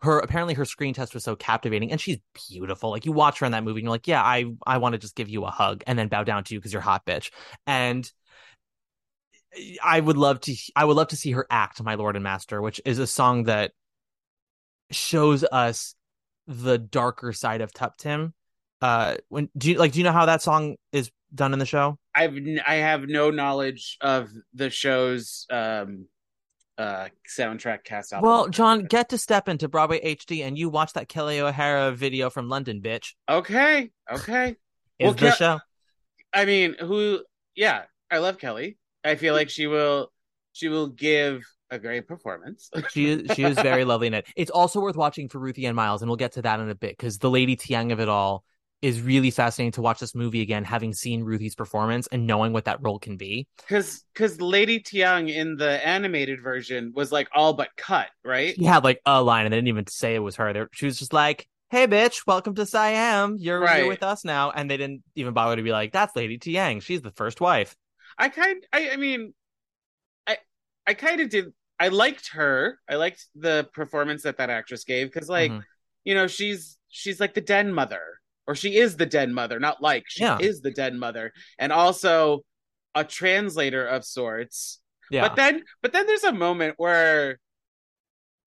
[0.03, 2.91] her apparently her screen test was so captivating, and she's beautiful.
[2.91, 4.99] Like you watch her in that movie, and you're like, yeah, I I want to
[4.99, 7.31] just give you a hug and then bow down to you because you're hot, bitch.
[7.67, 8.11] And
[9.83, 12.61] I would love to, I would love to see her act "My Lord and Master,"
[12.63, 13.73] which is a song that
[14.91, 15.95] shows us
[16.47, 18.33] the darker side of Tuptim.
[18.81, 19.93] Uh, when do you like?
[19.93, 21.99] Do you know how that song is done in the show?
[22.15, 26.07] I've I have no knowledge of the show's um
[26.79, 28.29] uh soundtrack cast album.
[28.29, 32.31] Well, John, get to step into Broadway HD and you watch that Kelli O'Hara video
[32.31, 33.15] from London, bitch.
[33.29, 34.57] Okay, okay.
[34.99, 35.61] Is well, the Ke- show?
[36.33, 37.23] I mean, who?
[37.55, 38.77] Yeah, I love Kelli.
[39.05, 40.13] I feel like she will
[40.53, 42.71] she will give a great performance.
[42.91, 44.27] she is she was very lovely in it.
[44.37, 46.75] It's also worth watching for Ruthie Ann Miles, and we'll get to that in a
[46.75, 48.45] bit because the Lady Thiang of it all
[48.83, 52.65] is really fascinating to watch this movie again, having seen Ruthie's performance and knowing what
[52.65, 53.47] that role can be.
[53.59, 58.55] Because because Lady Thiang in the animated version was like all but cut, right?
[58.57, 60.69] She had like a line and they didn't even say it was her.
[60.73, 63.37] She was just like, "Hey, bitch, welcome to Siam.
[63.39, 63.79] You're, right.
[63.79, 66.83] you're with us now," and they didn't even bother to be like, "That's Lady Thiang.
[66.83, 67.77] She's the first wife."
[68.19, 69.33] I kind, I, I mean,
[70.27, 70.39] I,
[70.87, 71.53] I kind of did.
[71.79, 72.79] I liked her.
[72.89, 75.61] I liked the performance that that actress gave because, like, mm-hmm.
[76.05, 78.03] you know, she's she's like the den mother
[78.47, 80.39] or she is the dead mother, not like she yeah.
[80.41, 82.45] is the dead mother, and also
[82.95, 84.81] a translator of sorts.
[85.11, 85.29] Yeah.
[85.29, 87.39] But then, but then there's a moment where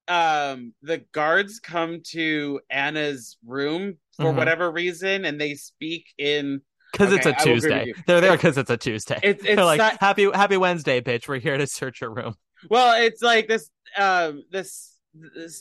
[0.08, 4.38] um the guards come to Anna's room for mm-hmm.
[4.38, 7.94] whatever reason, and they speak in because okay, it's a Tuesday.
[8.08, 9.20] They're there because it's a Tuesday.
[9.22, 11.28] It's, it's They're like happy Happy Wednesday, bitch.
[11.28, 12.36] We're here to search your room.
[12.70, 13.70] Well, it's like this.
[13.98, 14.95] Um, this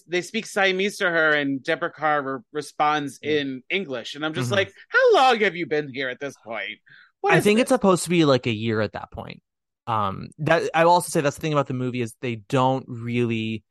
[0.09, 3.29] they speak Siamese to her, and Deborah re- responds mm.
[3.29, 4.57] in English, and I'm just mm-hmm.
[4.57, 6.79] like, how long have you been here at this point?
[7.25, 7.63] I think this?
[7.63, 9.43] it's supposed to be like a year at that point.
[9.87, 12.85] Um, that I will also say that's the thing about the movie is they don't
[12.89, 13.65] really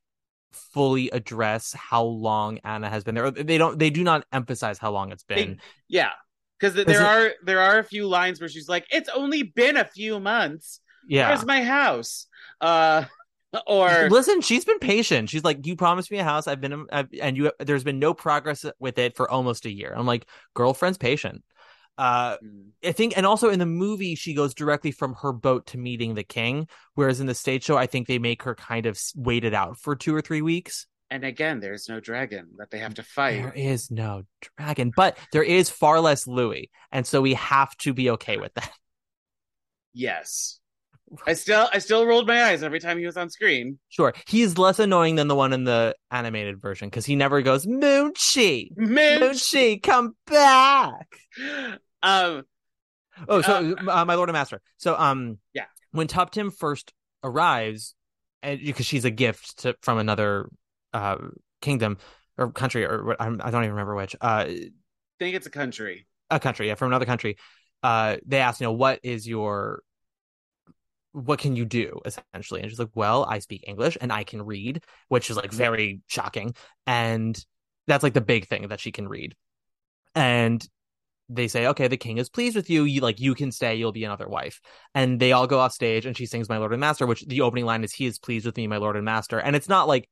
[0.51, 3.31] fully address how long Anna has been there.
[3.31, 3.77] They don't.
[3.77, 5.37] They do not emphasize how long it's been.
[5.37, 6.11] They, yeah,
[6.59, 9.77] because there it, are there are a few lines where she's like, "It's only been
[9.77, 10.79] a few months.
[11.07, 12.27] Yeah, where's my house?"
[12.61, 13.05] Uh,
[13.67, 17.09] or listen she's been patient she's like you promised me a house i've been I've,
[17.21, 20.97] and you there's been no progress with it for almost a year i'm like girlfriend's
[20.97, 21.43] patient
[21.97, 22.69] uh mm.
[22.83, 26.15] i think and also in the movie she goes directly from her boat to meeting
[26.15, 29.43] the king whereas in the stage show i think they make her kind of wait
[29.43, 32.95] it out for two or three weeks And again, there's no dragon that they have
[32.95, 33.43] to fight.
[33.43, 34.23] There is no
[34.57, 38.51] dragon, but there is far less Louis, and so we have to be okay with
[38.55, 38.71] that.
[39.93, 40.59] Yes.
[41.28, 43.80] I still I still rolled my eyes every time he was on screen.
[43.89, 47.65] Sure, he's less annoying than the one in the animated version because he never goes
[47.65, 48.76] Moonchi!
[48.78, 51.08] Moonchi, come back.
[52.02, 52.43] Um
[53.28, 54.60] Oh, so uh, my lord and master.
[54.78, 55.65] So, um, Yeah.
[55.91, 57.93] when Tuptim first arrives,
[58.41, 60.49] and because she's a gift to, from another
[60.93, 61.17] uh
[61.62, 61.97] kingdom
[62.38, 64.45] or country or I don't even remember which uh
[65.19, 66.06] think it's a country.
[66.30, 67.38] a country yeah from another country
[67.84, 69.82] uh they ask you know what is your
[71.13, 72.62] what can you do essentially?
[72.62, 75.58] And she's like well i speak english and i can read which is like mm-hmm.
[75.58, 76.54] very shocking.
[76.86, 77.39] And
[77.88, 79.36] that's like the big thing that she can read.
[80.15, 80.65] And
[81.30, 82.84] they say okay the king is pleased with you.
[82.84, 83.76] You like you can stay.
[83.76, 84.60] You'll be another wife.
[84.93, 87.41] And they all go off stage and she sings my lord and master which the
[87.41, 89.39] opening line is he is pleased with me my lord and master.
[89.39, 90.10] And it's not like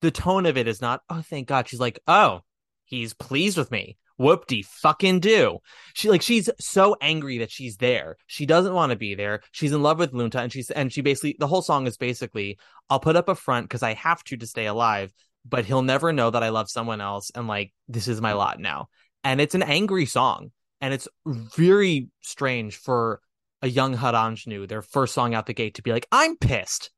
[0.00, 1.68] the tone of it is not oh thank god.
[1.68, 2.40] She's like oh
[2.88, 3.96] he's pleased with me.
[4.16, 5.58] Whoop de fucking do.
[5.94, 8.16] She like she's so angry that she's there.
[8.26, 9.42] She doesn't want to be there.
[9.52, 11.96] She's in love with Lun Tha and she's and she basically the whole song is
[11.96, 12.58] basically
[12.90, 15.12] i'll put up a front because i have to to stay alive
[15.44, 18.58] but he'll never know that i love someone else and like this is my lot
[18.58, 18.88] now.
[19.22, 23.20] And it's an angry song and it's very strange for
[23.62, 26.90] a young Haranjnu, their first song out the gate, to be like, "I'm pissed,"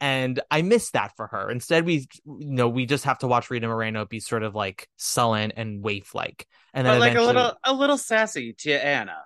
[0.00, 1.50] and I miss that for her.
[1.50, 4.88] Instead, we, you know, we just have to watch Rita Moreno be sort of like
[4.96, 9.18] sullen and waif like, and then But like a little a little sassy to Anna.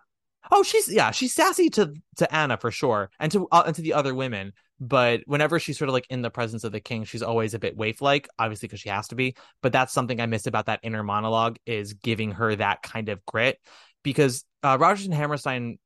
[0.51, 3.83] Oh, she's yeah, she's sassy to to Anna for sure, and to uh, and to
[3.83, 4.53] the other women.
[4.81, 7.59] But whenever she's sort of like in the presence of the king, she's always a
[7.59, 9.35] bit waif like, obviously because she has to be.
[9.61, 13.25] But that's something I miss about that inner monologue is giving her that kind of
[13.27, 13.59] grit,
[14.05, 15.79] because uh, Rodgers and Hammerstein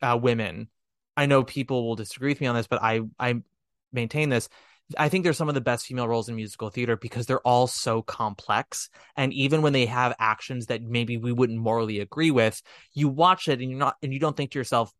[0.00, 0.68] uh, women,
[1.16, 3.42] I know people will disagree with me on this, but I I
[3.92, 4.48] maintain this.
[4.98, 7.66] I think they're some of the best female roles in musical theater because they're all
[7.66, 8.88] so complex.
[9.16, 12.60] And even when they have actions that maybe we wouldn't morally agree with,
[12.92, 14.92] you watch it and you're not and you don't think to yourself,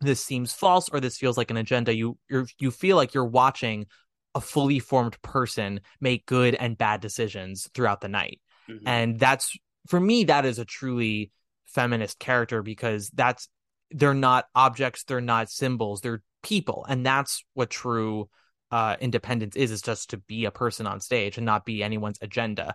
[0.00, 1.94] this seems false or this feels like an agenda.
[1.94, 3.86] You you you feel like you're watching
[4.34, 8.40] a fully formed person make good and bad decisions throughout the night.
[8.68, 8.82] Mhm.
[8.86, 9.56] And that's
[9.88, 11.32] for me, that is a truly
[11.66, 13.48] feminist character because that's
[13.90, 16.86] they're not objects, they're not symbols, they're people.
[16.88, 18.28] And that's what true
[18.70, 22.18] uh independence is, is just to be a person on stage and not be anyone's
[22.22, 22.74] agenda.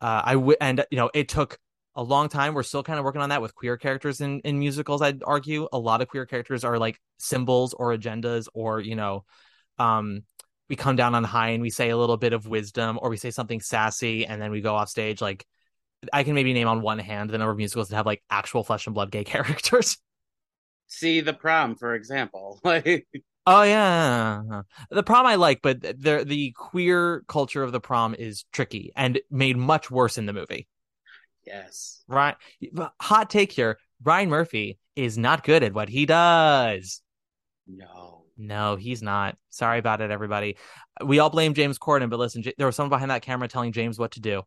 [0.00, 1.58] Uh I w- and you know, it took
[1.96, 2.54] a long time.
[2.54, 5.68] We're still kind of working on that with queer characters in, in musicals, I'd argue.
[5.72, 9.24] A lot of queer characters are like symbols or agendas or, you know,
[9.78, 10.22] um
[10.68, 13.18] we come down on high and we say a little bit of wisdom or we
[13.18, 15.46] say something sassy and then we go off stage like
[16.12, 18.64] I can maybe name on one hand the number of musicals that have like actual
[18.64, 19.98] flesh and blood gay characters.
[20.98, 22.60] See the prom, for example.
[22.64, 23.06] Like
[23.46, 28.44] Oh yeah, the prom I like, but the the queer culture of the prom is
[28.52, 30.66] tricky and made much worse in the movie.
[31.46, 32.02] yes.
[32.08, 32.36] Right?
[33.00, 37.02] Hot take here: Ryan Murphy is not good at what he does.
[37.66, 38.24] No.
[38.36, 39.36] No, he's not.
[39.50, 40.56] Sorry about it, everybody.
[41.04, 43.98] We all blame James Corden, but listen, there was someone behind that camera telling James
[43.98, 44.42] what to do.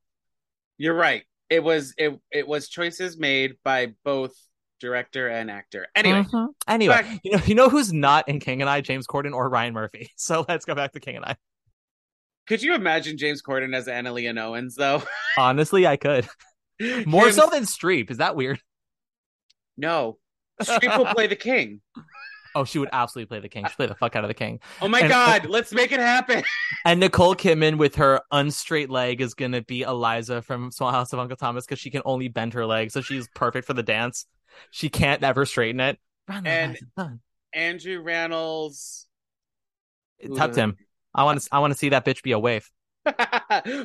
[0.77, 1.23] You're right.
[1.49, 4.33] It was it it was choices made by both
[4.79, 5.87] director and actor.
[5.95, 6.47] Anyway, Mhm.
[6.67, 8.81] anyway, back- you know, you know who's not in King and I?
[8.81, 10.09] James Corden or Ryan Murphy.
[10.17, 11.35] So let's go back to King and I.
[12.47, 15.03] could you imagine James Corden as Anna Leonowens though?
[15.37, 16.27] Honestly, I could
[17.05, 18.09] more Him- so than Streep.
[18.11, 18.59] Is that weird?
[19.77, 20.17] No.
[20.61, 21.81] Streep will play the king.
[22.55, 23.65] Oh, she would absolutely play the king.
[23.65, 24.59] She'd play the fuck out of the king.
[24.81, 26.41] Oh my And- god, let's make it happen.
[26.85, 31.19] And Nicole Kidman with her unstraight leg is gonna be Eliza from Small House of
[31.19, 34.25] Uncle Thomas because she can only bend her leg, so she's perfect for the dance.
[34.71, 35.99] She can't ever straighten it.
[36.27, 37.19] Run, And- Eliza, run.
[37.53, 39.05] Andrew Rannells
[40.23, 40.75] Tuptim.
[41.13, 41.49] I want to.
[41.51, 42.69] I want to see that bitch be a waif.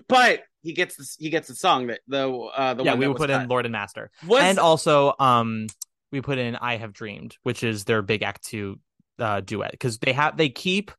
[0.09, 3.05] but he gets the he gets the song that the uh the yeah, one we
[3.05, 3.49] that would was put in.
[3.49, 5.69] Lord and Master, Was and also um
[6.11, 8.81] we put in I Have Dreamed, which is their big act two
[9.19, 10.91] uh duet because they have they keep.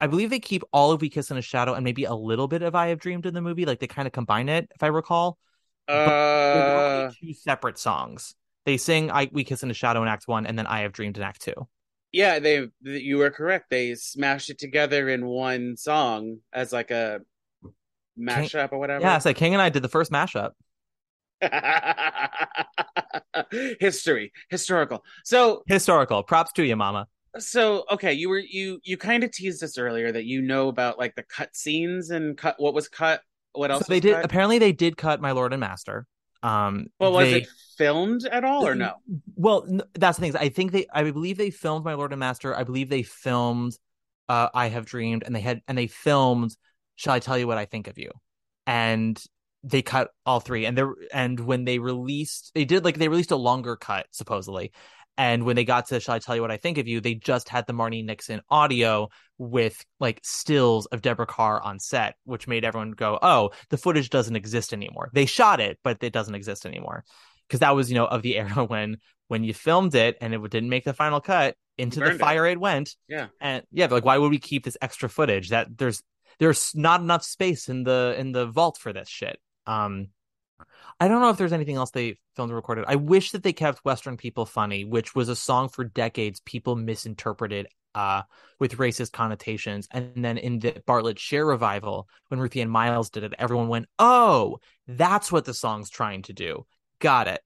[0.00, 2.48] I believe they keep all of We Kiss in a Shadow and maybe a little
[2.48, 3.64] bit of I Have Dreamed in the movie.
[3.64, 5.38] Like they kind of combine it, if I recall.
[5.86, 8.34] They're uh two separate songs.
[8.66, 10.92] They sing I We Kiss in a Shadow in Act One, and then I Have
[10.92, 11.68] Dreamed in Act Two.
[12.12, 13.66] yeah, they you were correct.
[13.70, 17.20] They smashed it together in one song as like a
[18.18, 19.02] mashup or whatever.
[19.02, 20.52] Yeah, so King and I did the first mashup.
[23.80, 25.04] History, historical.
[25.24, 26.22] So Historical.
[26.22, 27.06] Props to you, Mama.
[27.38, 30.98] so okay, you were you you kind of teased us earlier that you know about
[30.98, 33.20] like the cut scenes and cut what was cut.
[33.52, 33.86] What else?
[33.86, 34.14] So they was did.
[34.14, 34.24] cut?
[34.24, 36.06] Apparently, they did cut My Lord and Master.
[36.44, 38.94] Um, Well, was they- it filmed at all or no?
[39.34, 40.36] Well, that's the thing.
[40.36, 40.86] I think they.
[40.92, 42.54] I believe they filmed My Lord and Master.
[42.54, 43.76] I believe they filmed
[44.28, 46.56] uh, I Have Dreamed, and they had and they filmed.
[46.96, 48.10] Shall I tell you what I think of you?
[48.66, 49.22] and
[49.62, 53.30] they cut all three and they and when they released they did like they released
[53.30, 54.72] a longer cut supposedly
[55.16, 57.14] and when they got to shall i tell you what i think of you they
[57.14, 62.46] just had the Marni nixon audio with like stills of deborah Carr on set which
[62.46, 65.10] made everyone go oh the footage doesn't exist anymore.
[65.12, 67.04] They shot it but it doesn't exist anymore.
[67.48, 68.98] Because that was you know of the era when
[69.28, 72.20] when you filmed it and it didn't make the final cut into the Burned it.
[72.20, 72.94] fire it went.
[73.08, 73.28] Yeah.
[73.40, 75.50] and yeah like why would we keep this extra footage?
[75.50, 76.02] That there's
[76.38, 79.38] there's not enough space in the in the vault for this shit.
[79.66, 80.08] Um
[81.00, 82.84] i don't know if there's anything else they filmed or recorded.
[82.86, 86.76] I wish that they kept western people funny which was a song for decades people
[86.76, 88.22] misinterpreted uh
[88.60, 89.88] with racist connotations.
[89.90, 93.86] And then in the bartlett sher revival when ruthie ann miles did it everyone went
[93.98, 96.66] oh that's what the song's trying to do.
[97.00, 97.40] Got it.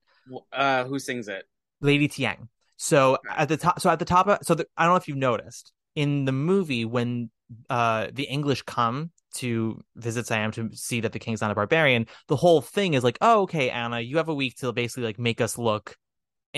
[0.51, 1.45] Uh, who sings it?
[1.81, 2.47] Lady Thiang.
[2.77, 5.07] So at the top, so at the top, of, so the, I don't know if
[5.07, 7.29] you've noticed in the movie when
[7.69, 12.07] uh the English come to visit Siam to see that the king's not a barbarian,
[12.27, 15.19] the whole thing is like, oh, okay, Anna, you have a week to basically like
[15.19, 15.95] make us look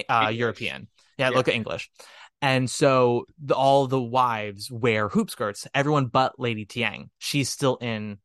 [0.09, 1.35] uh European, yeah, Yeah.
[1.37, 1.89] look at English.
[2.41, 7.09] And so the, all the wives wear hoop skirts, everyone but Lady Thiang.
[7.19, 8.17] She's still in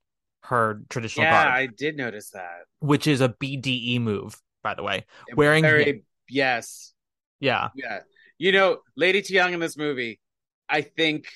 [0.43, 2.61] her traditional Yeah, garb, I did notice that.
[2.79, 5.05] which is a BDE move, by the way.
[5.35, 6.95] Wearing- very yes,
[7.41, 8.01] Yeah, yeah.
[8.39, 10.21] You know, Lady Thiang in this movie,
[10.69, 11.27] I think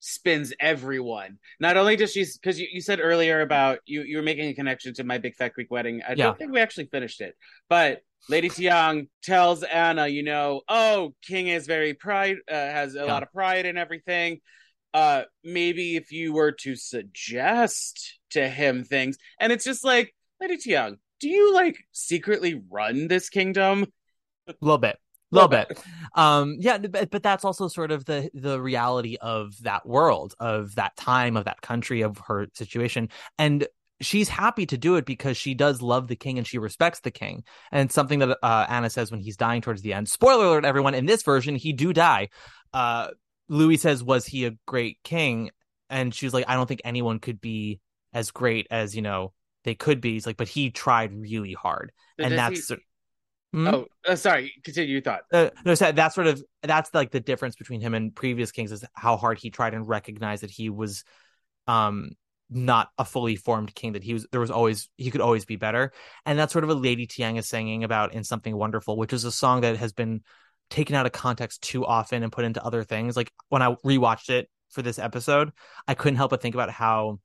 [0.00, 1.38] spins everyone.
[1.60, 4.54] Not only does she, because you, you said earlier about you you were making a
[4.54, 6.02] connection to my Big Fat Greek Wedding.
[6.02, 6.24] I Yeah.
[6.24, 7.36] don't think we actually finished it,
[7.68, 12.98] but Lady Thiang tells Anna, you know, oh, King is very pride, uh, has a
[12.98, 13.04] Yeah.
[13.04, 14.40] lot of pride and everything.
[14.92, 20.56] Uh, maybe if you were to suggest to him things, and it's just like, Lady
[20.56, 23.86] Thiang, do you like secretly run this kingdom?
[24.48, 24.98] a little bit
[25.30, 25.80] little bit
[26.14, 30.74] um yeah but, but that's also sort of the the reality of that world of
[30.74, 33.08] that time of that country of her situation.
[33.38, 33.66] And
[34.00, 37.10] she's happy to do it because she does love the king and she respects the
[37.10, 37.44] king.
[37.70, 40.08] And something that uh, anna says when he's dying towards the end.
[40.08, 42.28] Spoiler alert everyone in this version he do die.
[42.72, 43.08] Uh
[43.48, 45.50] louis says was he a great king?
[45.88, 47.80] And she was like i don't think anyone could be
[48.12, 49.32] as great as you know
[49.64, 50.12] they could be.
[50.12, 51.92] He's like but he tried really hard.
[52.18, 52.76] And that's he-
[53.52, 53.66] Hmm?
[53.66, 54.52] Oh, uh, sorry.
[54.62, 55.22] Continue your thought.
[55.32, 58.70] uh, no, so that's sort of that's like the difference between him and previous kings
[58.70, 61.04] is how hard he tried and recognized that he was
[61.66, 62.10] um
[62.50, 65.56] not a fully formed king that he was there was always he could always be
[65.56, 65.92] better
[66.26, 69.24] and that's sort of a lady thiang is singing about in something wonderful which is
[69.24, 70.20] a song that has been
[70.68, 74.30] taken out of context too often and put into other things like when i rewatched
[74.30, 75.52] it for this episode
[75.86, 77.20] i couldn't help but think about how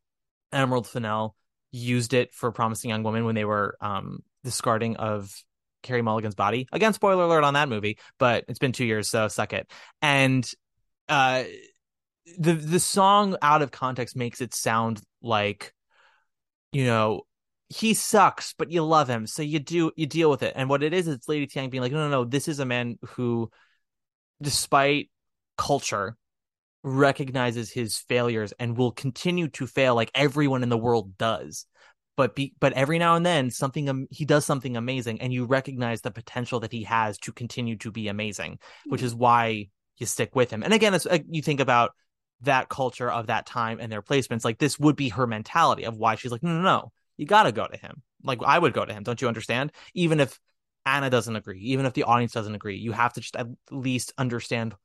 [0.51, 1.35] emerald fennell
[1.71, 5.35] used it for promising young woman when they were um discarding of
[5.85, 6.67] Carey Mulligan's body.
[6.71, 9.71] Again, spoiler alert on that movie, but it's been two years, so suck it.
[10.01, 10.49] And
[11.07, 11.43] uh
[12.37, 15.73] the the song out of context makes it sound like,
[16.71, 17.21] you know,
[17.69, 20.53] he sucks, but you love him, so you do you deal with it.
[20.55, 22.65] And what it is, it's Lady Thiang being like, no, no, no, this is a
[22.65, 23.49] man who,
[24.41, 25.09] despite
[25.57, 26.17] culture,
[26.83, 31.65] recognizes his failures and will continue to fail like everyone in the world does
[32.15, 35.45] but be, but every now and then something um, he does something amazing and you
[35.45, 40.05] recognize the potential that he has to continue to be amazing which is why you
[40.05, 40.63] stick with him.
[40.63, 41.93] And again it's, uh, you think about
[42.41, 45.97] that culture of that time and their placements like this would be her mentality of
[45.97, 48.01] why she's like no no no you got to go to him.
[48.23, 49.71] Like i would go to him don't you understand?
[49.93, 50.39] Even if
[50.85, 54.13] anna doesn't agree even if the audience doesn't agree you have to just at least
[54.17, 54.75] understand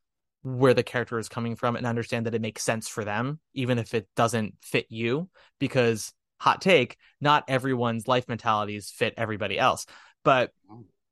[0.43, 3.79] where the character is coming from and understand that it makes sense for them even
[3.79, 9.87] if it doesn't fit you because hot take not everyone's life mentalities fit everybody else
[10.25, 10.51] but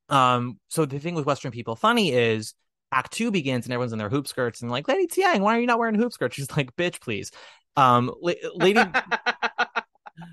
[0.08, 2.54] um so the thing with western people funny is
[2.90, 5.60] act two begins and everyone's in their hoop skirts and like lady thiang why are
[5.60, 7.30] you not wearing hoop skirt she's like bitch please
[7.76, 8.82] um la- lady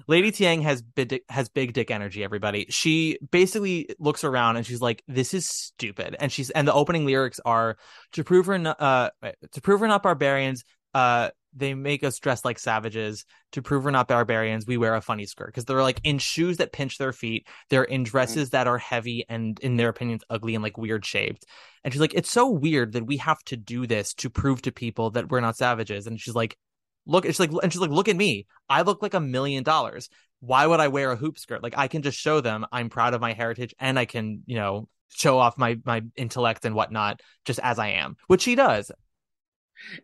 [0.08, 2.24] Lady Thiang has big dick, has big dick energy.
[2.24, 6.74] Everybody, she basically looks around and she's like, "This is stupid." And she's and the
[6.74, 7.78] opening lyrics are
[8.14, 9.10] to prove her uh
[9.52, 10.64] to prove we're not barbarians.
[10.96, 13.26] Uh, they make us dress like savages.
[13.52, 16.58] To prove we're not barbarians, we wear a funny skirt because they're like in shoes
[16.58, 17.48] that pinch their feet.
[17.70, 21.46] They're in dresses that are heavy and, in their opinions, ugly and like weird shaped.
[21.84, 24.72] And she's like, "It's so weird that we have to do this to prove to
[24.72, 26.58] people that we're not savages." And she's like,
[27.06, 30.10] look it's like and she's like look at me i look like a million dollars
[30.40, 33.14] why would i wear a hoop skirt like i can just show them i'm proud
[33.14, 37.22] of my heritage and i can you know show off my my intellect and whatnot
[37.46, 38.92] just as i am which she does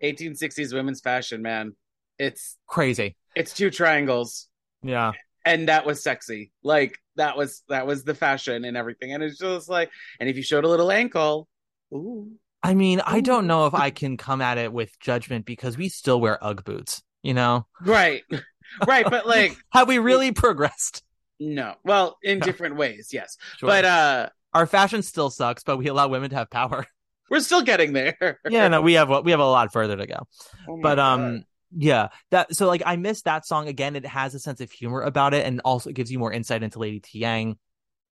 [0.04, 1.76] 1860s women's fashion, man.
[2.18, 4.48] It's crazy it's two triangles,
[4.84, 5.14] yeah
[5.46, 6.52] and that was sexy.
[6.64, 10.38] Like that was that was the fashion and everything, and it's just like, and if
[10.38, 11.48] you showed a little ankle,
[11.94, 12.32] ooh,
[12.64, 15.90] i mean i don't know if i can come at it with judgment because we
[15.90, 18.24] still wear ugg boots you know right.
[18.88, 21.04] right, but like have we really progressed?
[21.40, 21.76] No.
[21.84, 23.38] Well, in different ways, yes.
[23.58, 23.68] Sure.
[23.68, 26.86] But uh our fashion still sucks, but we allow women to have power.
[27.32, 28.40] We're still getting there.
[28.48, 30.28] yeah, no, we have we have a lot further to go.
[30.68, 31.00] Oh but God.
[31.00, 31.44] um
[31.76, 35.02] yeah that so like i miss that song again it has a sense of humor
[35.02, 37.56] about it and also gives you more insight into lady thiang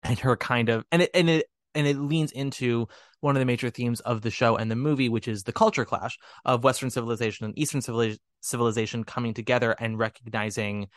[0.03, 1.45] and her kind of and it and it
[1.75, 2.87] and it leans into
[3.19, 5.83] one of the major themes of the show and the movie which is the culture
[5.83, 10.87] clash of western civilization and eastern civili- civilization coming together and recognizing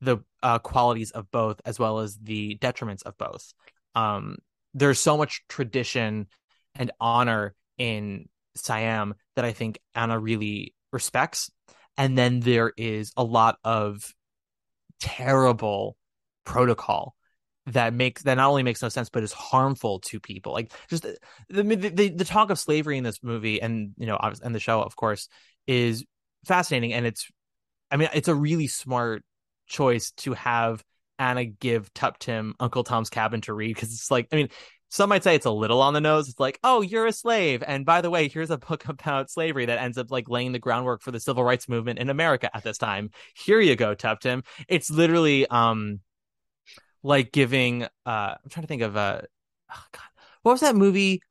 [0.00, 3.52] the uh, qualities of both as well as the detriments of both
[3.96, 4.36] um
[4.74, 6.28] there's so much tradition
[6.76, 11.50] and honor in siam that i think anna really respects.
[11.96, 14.14] And then there is a lot of
[15.00, 15.96] terrible
[16.44, 17.16] protocol
[17.66, 20.52] that makes that not only makes no sense but is harmful to people.
[20.52, 21.16] Like just the
[21.48, 24.80] the, the, the talk of slavery in this movie and you know and the show
[24.82, 25.28] of course
[25.66, 26.04] is
[26.44, 26.92] fascinating.
[26.92, 27.28] And it's
[27.90, 29.22] i mean it's a really smart
[29.66, 30.82] choice to have
[31.18, 34.48] anna give tuptim uncle tom's cabin to read because it's like i mean
[34.92, 36.28] some might say it's a little on the nose.
[36.28, 37.64] It's like, oh, you're a slave.
[37.66, 40.58] And by the way, here's a book about slavery that ends up like laying the
[40.58, 43.08] groundwork for the civil rights movement in America at this time.
[43.34, 44.44] Here you go, Tuptim.
[44.68, 46.00] It's literally um
[47.02, 49.22] like giving uh I'm trying to think of uh
[49.72, 50.02] oh God.
[50.42, 51.22] What was that movie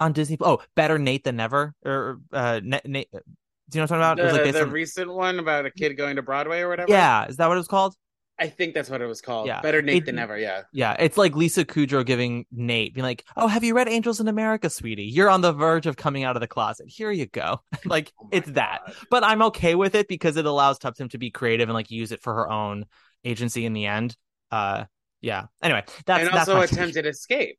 [0.00, 0.36] on Disney?
[0.40, 4.00] Oh, Better Nate Than Never or uh Nate, Nate do you know what I'm talking
[4.00, 4.16] about?
[4.16, 6.90] the, it was like the recent one about a kid going to Broadway or whatever.
[6.90, 7.94] Yeah, is that what it was called?
[8.40, 9.46] I think that's what it was called.
[9.48, 9.60] Yeah.
[9.60, 10.62] Better Nate It- than ever, yeah.
[10.72, 14.28] Yeah, it's like Lisa Kudrow giving Nate, being like, "Oh, have you read Angels in
[14.28, 15.04] America, sweetie?
[15.04, 16.86] You're on the verge of coming out of the closet.
[16.88, 18.80] Here you go." like Oh it's that,
[19.10, 22.12] but I'm okay with it because it allows Tuptim to be creative and like use
[22.12, 22.84] it for her own
[23.24, 24.16] agency in the end.
[24.50, 24.84] Uh,
[25.20, 25.46] yeah.
[25.62, 27.58] Anyway, that's and also my attempted escape.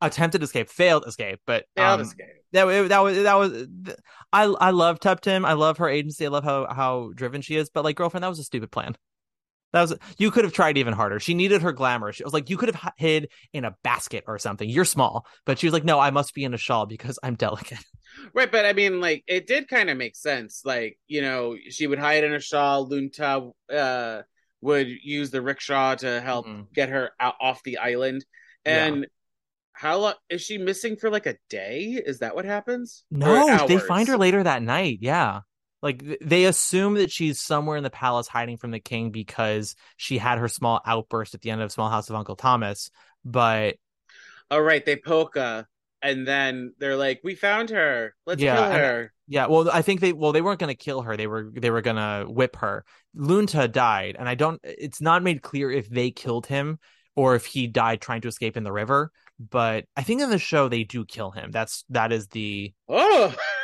[0.00, 2.26] attempted escape, failed escape, but Failed um, escape.
[2.52, 3.66] that that was that was
[4.32, 5.44] I I love Tuptim.
[5.44, 6.24] I love her agency.
[6.24, 7.68] I love how how driven she is.
[7.68, 8.96] But like girlfriend, that was a stupid plan.
[9.74, 11.18] That was you could have tried even harder.
[11.18, 12.12] She needed her glamour.
[12.12, 14.68] She was like you could have hid in a basket or something.
[14.68, 17.34] You're small, but she was like, no, I must be in a shawl because I'm
[17.34, 17.78] delicate.
[18.32, 20.62] Right, but I mean, like, it did kind of make sense.
[20.64, 22.86] Like, you know, she would hide in a shawl.
[22.88, 24.22] Lun Tha uh,
[24.60, 26.72] would use the rickshaw to help Mhm.
[26.72, 28.24] get her out off the island.
[28.64, 28.84] Yeah.
[28.86, 29.06] And
[29.72, 31.10] how long is she missing for?
[31.10, 32.00] Like a day?
[32.06, 33.04] Is that what happens?
[33.10, 34.98] No, they find her later that night.
[35.00, 35.40] Yeah.
[35.84, 40.18] Like they assume that she's somewhere in the palace hiding from the king because she
[40.18, 42.90] had her small outburst at the end of Small House of Uncle Thomas.
[43.24, 43.76] But
[44.50, 44.84] Oh, right.
[44.84, 45.66] They poke her,
[46.02, 48.14] and then they're like, "We found her.
[48.26, 50.84] Let's Yeah, kill and- her." Yeah, well, I think they well they weren't going to
[50.84, 51.16] kill her.
[51.16, 52.84] They were they were going to whip her.
[53.14, 54.60] Lun Tha died, and I don't.
[54.64, 56.78] It's not made clear if they killed him
[57.16, 59.10] or if he died trying to escape in the river.
[59.38, 61.50] But I think in the show they do kill him.
[61.52, 63.34] That's that is the Oh,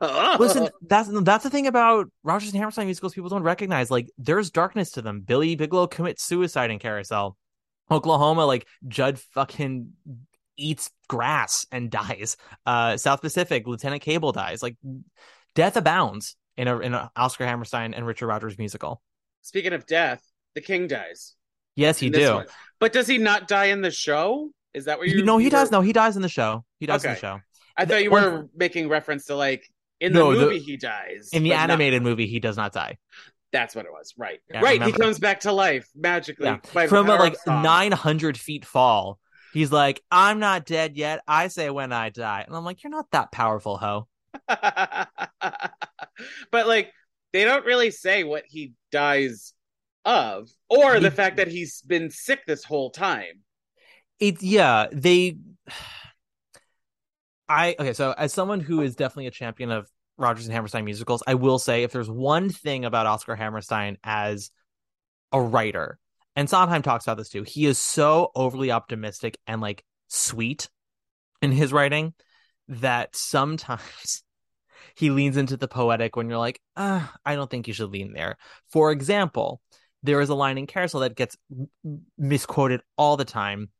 [0.38, 0.68] listen.
[0.82, 3.14] That's that's the thing about Rodgers and Hammerstein musicals.
[3.14, 5.20] People don't recognize like there's darkness to them.
[5.20, 7.36] Billy Bigelow commits suicide in Carousel.
[7.90, 9.92] Oklahoma, like Jud fucking
[10.56, 12.36] eats grass and dies.
[12.64, 14.62] Uh, South Pacific, Lieutenant Cable dies.
[14.62, 14.76] Like
[15.54, 19.02] death abounds in a in an Oscar Hammerstein and Richard Rodgers musical.
[19.42, 20.22] Speaking of death,
[20.54, 21.34] the king dies.
[21.76, 22.34] Yes, he do.
[22.34, 22.46] one.
[22.80, 24.50] But does he not die in the show?
[24.74, 25.24] Is that what you?
[25.24, 25.70] No, he does.
[25.70, 26.64] No, he dies in the show.
[26.80, 27.40] He dies in the show.
[27.76, 29.68] I thought you were making reference to like
[30.00, 31.30] in No, the the- movie he dies.
[31.32, 32.98] In the but not- animated movie, he does not die.
[33.52, 34.12] that's what it was.
[34.18, 34.82] Right, Yeah, right.
[34.82, 36.86] He comes back to life magically Yeah.
[36.86, 39.18] From a like 900 feet fall.
[39.54, 41.22] He's like, I'm not dead yet.
[41.26, 42.44] I say when I die.
[42.46, 44.06] And I'm like, you're not that powerful, ho.
[46.50, 46.92] but like
[47.32, 49.52] they don't really say what he dies
[50.04, 53.40] of, or the He- fact that he's been sick this whole time.
[54.20, 55.36] It's yeah, they
[57.48, 61.22] I okay, so as someone who is definitely a champion of Rodgers and Hammerstein musicals,
[61.26, 64.50] I will say if there's one thing about Oscar Hammerstein as
[65.32, 65.98] a writer,
[66.34, 70.68] and Sondheim talks about this too, he is so overly optimistic and like sweet
[71.42, 72.14] in his writing
[72.68, 74.22] that sometimes
[74.96, 78.12] he leans into the poetic when you're like, uh, I don't think you should lean
[78.12, 78.36] there.
[78.70, 79.60] For example,
[80.02, 81.36] there is a line in Carousel that gets
[82.16, 83.70] misquoted all the time.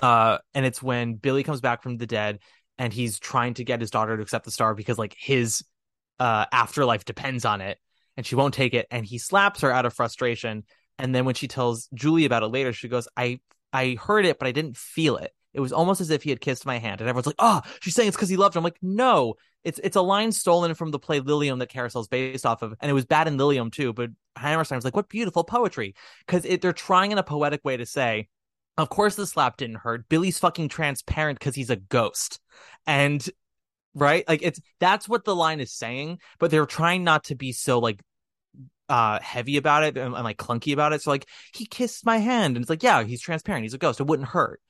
[0.00, 2.38] Uh, and it's when Billy comes back from the dead
[2.80, 5.62] and he's trying to get his daughter to accept the star because like his
[6.18, 7.78] uh afterlife depends on it
[8.16, 10.64] and she won't take it and he slaps her out of frustration
[10.98, 13.38] and then when she tells Julie about it later she goes I
[13.72, 15.32] I heard it but I didn't feel it.
[15.52, 17.94] It was almost as if he had kissed my hand and everyone's like oh she's
[17.94, 20.90] saying it's because he loved her I'm like no it's it's a line stolen from
[20.90, 23.92] the play Liliom that Carousel's based off of and it was bad in Liliom too
[23.92, 25.94] but Hammerstein was like what beautiful poetry
[26.26, 28.28] because they're trying in a poetic way to say
[28.76, 30.08] of course the slap didn't hurt.
[30.08, 32.40] Billy's fucking transparent because he's a ghost.
[32.86, 33.26] And
[33.94, 34.24] right?
[34.28, 37.78] Like it's that's what the line is saying, but they're trying not to be so
[37.78, 38.00] like
[38.88, 41.02] uh heavy about it and, and like clunky about it.
[41.02, 44.00] So like he kissed my hand and it's like, yeah, he's transparent, he's a ghost.
[44.00, 44.60] It wouldn't hurt.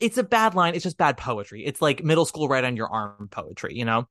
[0.00, 0.74] It's a bad line.
[0.74, 1.64] It's just bad poetry.
[1.64, 4.08] It's like middle school right on your arm poetry, you know?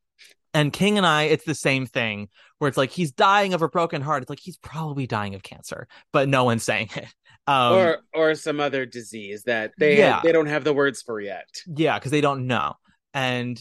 [0.54, 2.30] And King and I, it's the same thing
[2.60, 4.22] where it's like he's dying of a broken heart.
[4.22, 7.08] It's like he's probably dying of cancer, but no one's saying it.
[7.46, 10.22] Um, or or some other disease that they Yeah.
[10.24, 11.48] they don't have the words for yet.
[11.68, 12.76] yeah, because they don't know.
[13.14, 13.60] And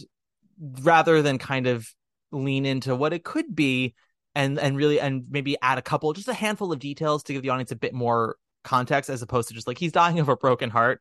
[0.80, 1.88] rather than kind of
[2.30, 3.94] lean into what it could be
[4.34, 7.42] and and really and maybe add a couple, just a handful of details to give
[7.42, 10.36] the audience a bit more context as opposed to just like he's dying of a
[10.36, 11.00] broken heart.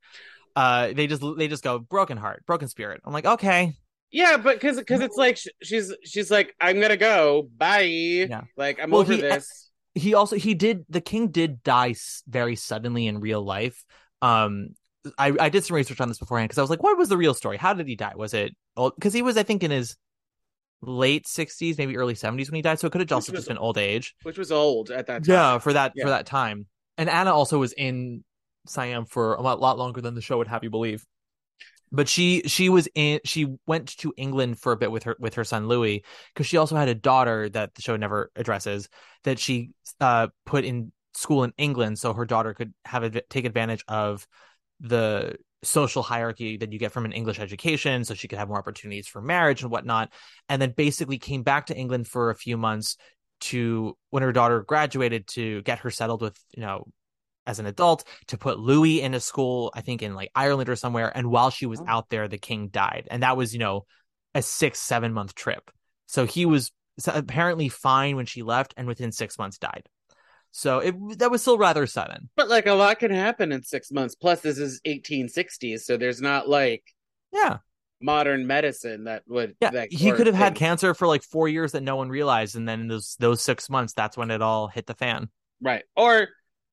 [0.55, 2.99] Uh, they just they just go broken heart, broken spirit.
[3.05, 3.73] I'm like, okay,
[4.11, 8.27] Yeah, but because because it's like she's she's like I'm gonna go bye.
[8.57, 9.69] Like I'm Well, over he- this.
[9.95, 11.95] He also he did the king did die
[12.27, 13.83] very suddenly in real life.
[14.21, 14.69] Um
[15.17, 17.17] i i did some research on this beforehand because i was like what was the
[17.17, 17.57] real story?
[17.57, 18.13] How did he die?
[18.15, 19.95] Was it because he was i think in his
[20.83, 23.57] late 60s maybe early 70s when he died so it could have also just been
[23.57, 24.15] old age.
[24.23, 25.33] Which was old at that time.
[25.33, 26.05] yeah for that Yeah.
[26.05, 26.65] for that time.
[26.97, 28.23] And anna also was in
[28.67, 31.05] siam for a lot, lot longer than the show would have you believe
[31.91, 35.35] but she she was in she went to england for a bit with her with
[35.35, 38.89] her son louis because she also had a daughter that the show never addresses
[39.23, 43.45] that she uh put in school in england so her daughter could have a, take
[43.45, 44.25] advantage of
[44.79, 48.57] the social hierarchy that you get from an english education so she could have more
[48.57, 50.11] opportunities for marriage and whatnot
[50.49, 52.97] and then basically came back to england for a few months
[53.41, 56.85] to when her daughter graduated to get her settled with you know
[57.47, 60.75] as an adult to put Louis in a school, I think in like Ireland or
[60.75, 61.11] somewhere.
[61.15, 61.85] And while she was Oh.
[61.87, 63.07] out there, the king died.
[63.09, 63.85] And that was, you know,
[64.35, 65.71] a six, seven month trip.
[66.07, 66.71] So he was
[67.07, 69.87] apparently fine when she left and within six months died.
[70.51, 72.29] So it that was still rather sudden.
[72.35, 74.15] But like a lot can happen in six months.
[74.15, 76.83] Plus, this is 1860s, so there's not like
[77.31, 77.57] Yeah.
[78.01, 79.55] modern medicine that would.
[79.61, 79.71] Yeah.
[79.71, 82.55] that, he could have had cancer for like four years that no one realized.
[82.57, 85.29] And then in those those six months, that's when it all hit the fan.
[85.61, 86.27] right, or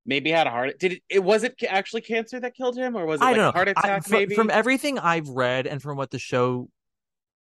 [0.06, 0.78] maybe had a heart.
[0.78, 1.02] Did it?
[1.08, 3.52] it was it actually cancer that killed him, or was it I like know.
[3.52, 4.04] heart I- attack?
[4.06, 6.68] fr- maybe from everything I've read and from what the show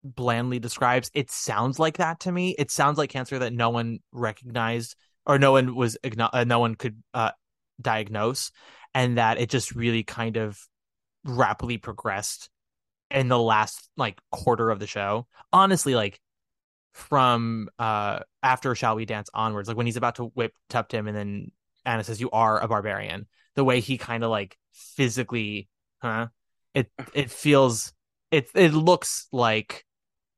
[0.03, 2.55] blandly describes, it sounds like that to me.
[2.57, 4.95] It sounds like cancer that no one recognized
[5.25, 7.31] or no one was igno- uh, no one could uh,
[7.81, 8.51] diagnose,
[8.93, 10.57] and that it just really kind of
[11.25, 12.49] rapidly progressed
[13.11, 15.27] in the last like quarter of the show.
[15.51, 16.19] Honestly, like
[16.93, 21.15] from uh after shall we dance onwards like when he's about to whip Tuptim and
[21.15, 21.51] then
[21.87, 23.25] Anna says you are a barbarian
[23.55, 25.67] the way he kind of like physically
[26.01, 26.27] huh
[26.75, 27.93] it it feels
[28.29, 29.83] it it looks like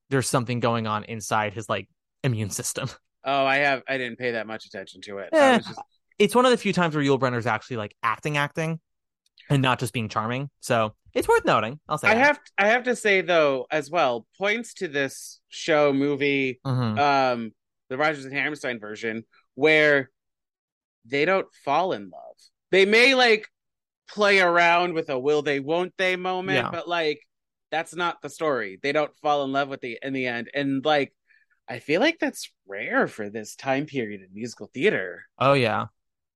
[0.09, 1.89] there's something going on inside his like
[2.23, 2.87] immune system
[3.25, 3.83] Oh, I have.
[3.85, 5.29] I didn't pay that much attention to it.
[5.33, 5.81] Eh, was just,
[6.17, 8.79] it's one of the few times where Yul Brynner's actually like acting acting
[9.49, 12.25] and not just being charming so it's worth noting I'll say I that.
[12.25, 12.39] have.
[12.57, 16.97] I have to say though, as well, points to this show movie, Mhm.
[16.97, 17.51] um,
[17.89, 19.25] the Rodgers and Hammerstein version,
[19.55, 20.09] where
[21.09, 22.35] they don't fall in love.
[22.71, 23.47] They may like
[24.09, 26.71] play around with a will they, won't they moment, Yeah.
[26.71, 27.21] but like
[27.71, 28.79] that's not the story.
[28.81, 31.13] They don't fall in love with the in the end, and like
[31.67, 35.25] I feel like that's rare for this time period in musical theater.
[35.37, 35.87] Oh yeah.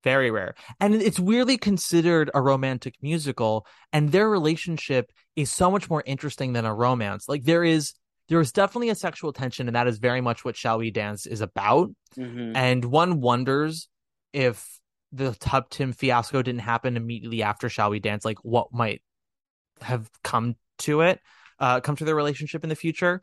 [0.03, 0.53] Very rare.
[0.81, 6.51] And it's weirdly considered a romantic musical and their relationship is so much more interesting
[6.53, 7.29] than a romance.
[7.29, 7.93] Like there is
[8.29, 11.25] there is definitely a sexual tension and that is very much what Shall We Dance
[11.25, 11.89] is about.
[12.17, 12.51] Mhm.
[12.55, 13.87] And one wonders
[14.33, 14.79] if
[15.11, 19.01] the Tuptim fiasco didn't happen immediately after Shall We Dance, like what might
[19.81, 21.19] have come to it,
[21.59, 23.21] uh, come to their relationship in the future.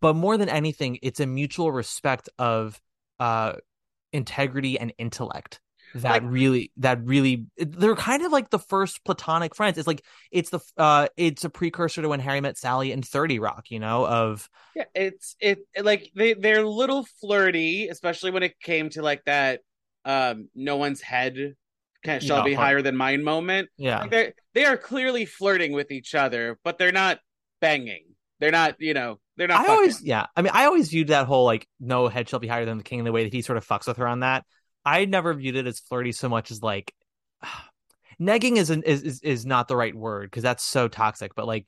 [0.00, 2.80] But more than anything, it's a mutual respect of
[3.18, 3.54] uh
[4.12, 5.60] integrity and intellect
[5.94, 10.02] that Like- really that really they're kind of like the first platonic friends it's like
[10.30, 13.78] it's the uh it's a precursor to when harry met sally in 30 rock you
[13.78, 18.88] know of Yeah, it's it like they they're a little flirty, especially when it came
[18.90, 19.60] to like that
[20.04, 21.54] um no one's head
[22.02, 23.68] can, shall Yeah, be higher than mine moment.
[23.78, 27.20] yeah Like they they are clearly flirting with each other, but they're not
[27.60, 28.04] banging.
[28.40, 29.64] They're not, you know, they're not.
[29.64, 30.26] I always, yeah.
[30.36, 32.84] I mean, I always viewed that whole like no head shall be higher than the
[32.84, 34.44] king in the way that he sort of fucks with her on that.
[34.84, 36.92] I never viewed it as flirty so much as like
[38.20, 41.34] negging is an, is, is is not the right word because that's so toxic.
[41.34, 41.66] But like,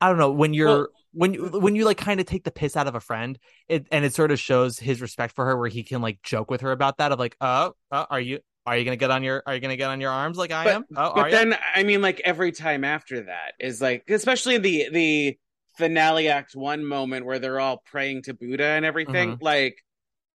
[0.00, 2.50] I don't know when you're Well- when you when you like kind of take the
[2.50, 3.38] piss out of a friend,
[3.68, 6.50] it and it sort of shows his respect for her where he can like joke
[6.50, 9.22] with her about that of like, oh, uh, are you are you gonna get on
[9.22, 10.84] your are you gonna get on your arms like I But- am?
[10.96, 11.36] Oh, are But you?
[11.36, 15.38] then I mean, like every time after that is like, especially the the
[15.78, 19.32] finale act one moment where they're all praying to Buddha and everything.
[19.34, 19.44] Mm-hmm.
[19.44, 19.76] Like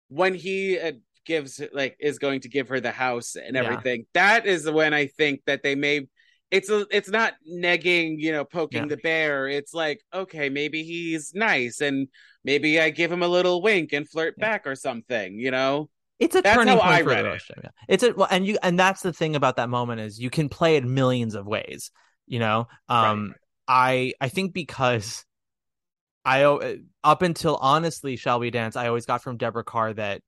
[0.08, 0.92] when he uh,
[1.26, 3.64] gives like is going to give her the house and Yeah.
[3.64, 4.06] everything.
[4.14, 6.06] That is when I think that they may.
[6.50, 8.88] It's a, it's not negging, you know, poking Yeah.
[8.88, 9.48] the bear.
[9.48, 12.08] It's like, okay, maybe he's nice, and
[12.44, 14.46] maybe I give him a little wink and flirt Yeah.
[14.48, 15.90] back or something, you know.
[16.18, 17.42] It's a That's turning point I for read the it.
[17.62, 17.70] Yeah.
[17.86, 20.48] It's a well, and you and that's the thing about that moment is you can
[20.48, 21.90] play it millions of ways.
[22.26, 23.34] You know, um,
[23.68, 25.24] I I think because
[26.24, 26.74] I uh,
[27.04, 28.74] up until honestly, shall we dance?
[28.74, 30.22] I always got from Deborah Kerr that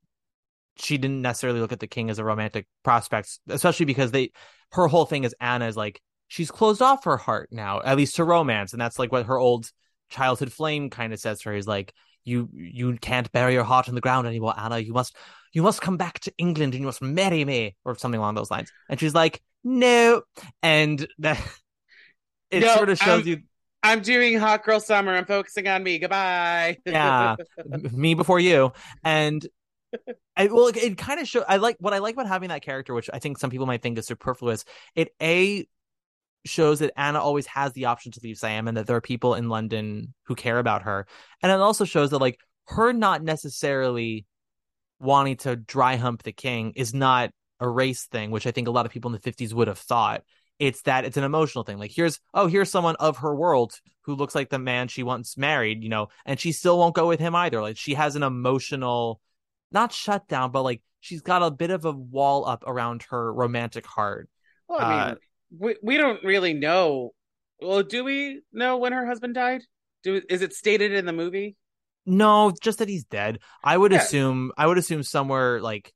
[0.77, 4.31] she didn't necessarily look at the king as a romantic prospect, especially because they
[4.71, 6.01] her whole thing is Anna is like
[6.31, 9.37] she's closed off her heart now, at least to romance, and that's like what her
[9.37, 9.69] old
[10.09, 11.55] childhood flame kind of says to her.
[11.55, 14.79] He's like, you you can't bury your heart in the ground anymore, Anna.
[14.79, 15.15] You must
[15.53, 18.51] you must come back to England and you must marry me, or something along those
[18.51, 18.71] lines.
[18.89, 20.21] And she's like, no,
[20.63, 21.41] and that
[22.51, 23.41] it No, sort of shows um, you
[23.83, 25.13] I'm doing hot girl summer.
[25.15, 25.99] I'm focusing on me.
[25.99, 26.77] Goodbye.
[26.85, 27.37] Yeah.
[27.91, 28.71] me before you
[29.03, 29.45] and
[30.37, 32.61] I, well it, it kind of show i like what i like about having that
[32.63, 34.65] character which i think some people might think is superfluous
[34.95, 35.67] it a
[36.45, 39.35] shows that anna always has the option to leave siam and that there are people
[39.35, 41.05] in london who care about her.
[41.43, 44.25] And it also shows that like her not necessarily
[44.99, 48.71] wanting to dry hump the king is not a race thing which i think a
[48.71, 50.23] lot of people in the 50s would have thought.
[50.59, 51.79] It's that it's an emotional thing.
[51.79, 53.73] Like here's oh here's someone of her world
[54.03, 57.07] who looks like the man she once married you know and she still won't go
[57.07, 57.61] with him either.
[57.61, 59.19] Like she has an emotional
[59.71, 63.33] not shut down but like she's got a bit of a wall up around her
[63.33, 64.29] romantic heart.
[64.67, 65.15] Well, I mean, Uh,
[65.57, 67.11] we, we don't really know.
[67.61, 69.61] Well, do we know when her husband died?
[70.03, 71.55] Do is it stated in the movie?
[72.03, 73.99] no just that he's dead i would Yeah.
[73.99, 75.93] assume i would assume somewhere like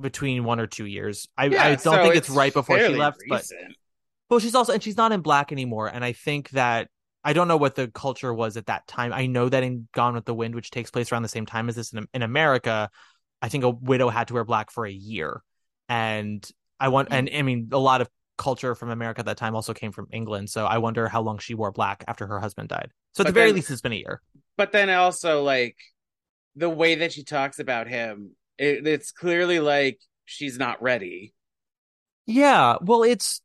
[0.00, 2.88] between one or two years i, Yeah, I don't so think it's, right before she
[2.88, 3.44] left but.
[4.30, 5.88] Well, she's also and she's not in black anymore.
[5.88, 6.88] And I think that
[7.24, 9.12] I don't know what the culture was at that time.
[9.12, 11.68] I know that in Gone with the Wind, which takes place around the same time
[11.68, 12.90] as this in, in America,
[13.42, 15.42] I think a widow had to wear black for a year.
[15.88, 16.48] And
[16.78, 17.14] I want, hmm.
[17.14, 18.08] and I mean, a lot of
[18.38, 20.48] culture from America at that time also came from England.
[20.48, 22.90] So I wonder how long she wore black after her husband died.
[23.14, 24.22] So at But the very then- least, it's been a year.
[24.56, 25.76] but then also like
[26.56, 31.34] the way that she talks about him, it, it's clearly like she's not ready.
[32.26, 32.76] Yeah.
[32.80, 33.40] Well, it's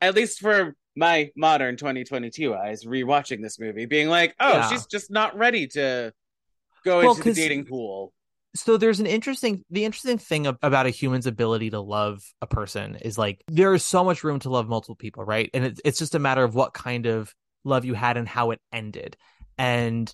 [0.00, 4.68] At least for my modern 2022 eyes, rewatching this movie, being like, oh, Yeah.
[4.68, 6.12] she's just not ready to
[6.84, 8.12] go Well, into the dating pool.
[8.54, 12.46] So there's an interesting the interesting thing ab- about a human's ability to love a
[12.46, 15.50] person is like there is so much room to love multiple people right?
[15.54, 17.34] And it's it's just a matter of what kind of
[17.64, 19.16] love you had and how it ended.
[19.58, 20.12] And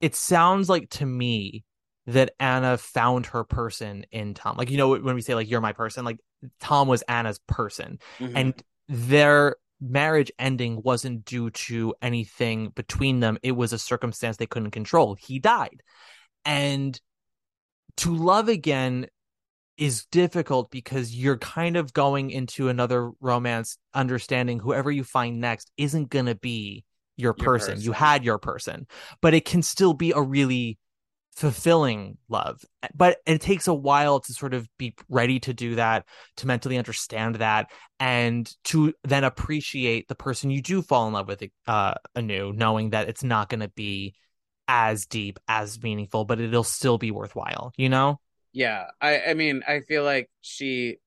[0.00, 1.64] it sounds like to me
[2.06, 4.56] that Anna found her person in Tom.
[4.56, 6.18] Like you know when we say like you're my person like
[6.60, 7.98] Tom was Anna's person.
[8.18, 8.32] Mhm.
[8.34, 13.38] and their marriage ending wasn't due to anything between them.
[13.42, 15.14] It was a circumstance they couldn't control.
[15.14, 15.82] He died.
[16.44, 16.98] And
[17.98, 19.06] to love again
[19.76, 25.70] is difficult because you're kind of going into another romance understanding whoever you find next
[25.76, 26.84] isn't going to be
[27.16, 27.80] your Your person.
[27.80, 28.86] You had your person,
[29.20, 30.78] but it can still be a really
[31.36, 32.64] fulfilling love.
[32.94, 36.04] But it takes a while to sort of be ready to do that,
[36.38, 37.70] to mentally understand that,
[38.00, 42.90] and to then appreciate the person you do fall in love with uh, anew, knowing
[42.90, 44.14] that it's not going to be
[44.68, 48.20] as deep, as meaningful, but it'll still be worthwhile, you know?
[48.52, 50.98] yeah, I I mean, I feel like she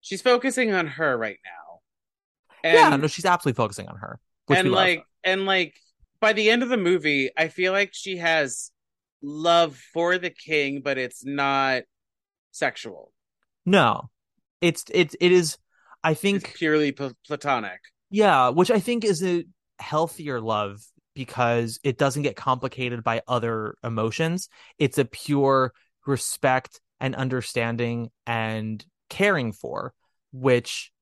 [0.00, 1.80] she's focusing on her right now.
[2.64, 4.20] And, yeah, no, she's absolutely focusing on her.
[4.50, 5.74] And like and like
[6.20, 8.70] by the end of the movie, I feel like she has
[9.22, 11.82] love for the king, but it's not
[12.52, 13.12] sexual.
[13.64, 14.10] No.
[14.60, 15.58] It's it's it is
[16.04, 17.80] I It's think purely pl- platonic.
[18.10, 19.44] yeah, which I think is a
[19.78, 20.80] healthier love
[21.16, 24.48] because it doesn't get complicated by other emotions.
[24.78, 25.72] It's a pure
[26.06, 29.92] respect and understanding and caring for,
[30.32, 30.92] which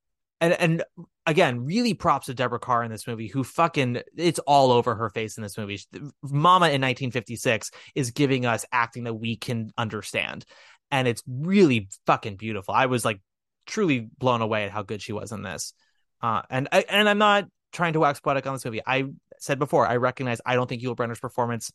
[0.40, 0.84] and and
[1.26, 5.10] again, really props to Deborah Kerr in this movie, who fucking it's all over her
[5.10, 5.80] face in this movie.
[6.22, 10.44] Mama in 1956 is giving us acting that we can understand,
[10.90, 12.74] and it's really fucking beautiful.
[12.74, 13.20] I was like
[13.66, 15.72] truly blown away at how good she was in this.
[16.22, 17.44] Uh, and I and I'm not
[17.74, 18.80] trying to wax poetic on this movie.
[18.86, 19.04] I
[19.38, 21.70] said before, I recognize I don't think Yul Brynner's performance,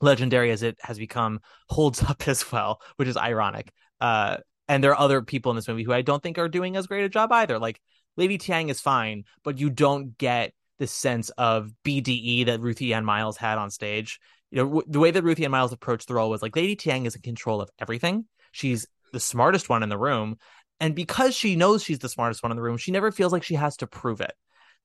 [0.00, 1.40] legendary as it has become,
[1.70, 3.72] holds up as well, which is ironic.
[4.00, 4.38] Uh,
[4.68, 6.86] and there are other people in this movie who I don't think are doing as
[6.86, 7.58] great a job either.
[7.58, 7.80] Like
[8.16, 13.04] Lady Thiang is fine, but you don't get the sense of BDE that Ruthie Ann
[13.04, 14.18] Miles had on stage.
[14.50, 16.76] You know, w- the way that Ruthie Ann Miles approached the role was like Lady
[16.76, 18.26] Thiang is in control of everything.
[18.52, 20.36] She's the smartest one in the room.
[20.80, 23.42] And because she knows she's the smartest one in the room, she never feels like
[23.42, 24.32] she has to prove it.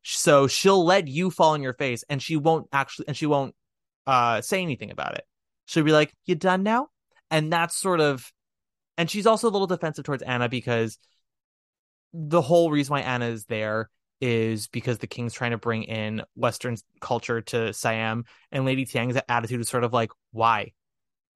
[0.04, 3.56] So she'll let you fall in your face and she won't actually, and she won't
[4.08, 5.26] uh, say anything about it.
[5.66, 6.88] She'll be like, You done now?
[7.30, 8.32] And that's sort of,
[8.98, 10.98] and she's also a little defensive towards Anna because
[12.14, 13.90] the whole reason why Anna is there
[14.20, 19.18] is because the king's trying to bring in Western culture to Siam, and Lady Thiang's
[19.28, 20.74] attitude is sort of like, why?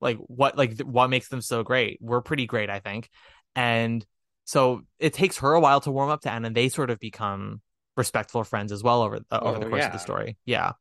[0.01, 3.09] like what like what makes them so great we're pretty great i think
[3.55, 4.05] and
[4.45, 6.99] so it takes her a while to warm up to Anna, and they sort of
[6.99, 7.61] become
[7.97, 10.73] respectful friends as well over uh, over Oh, the course of the story yeah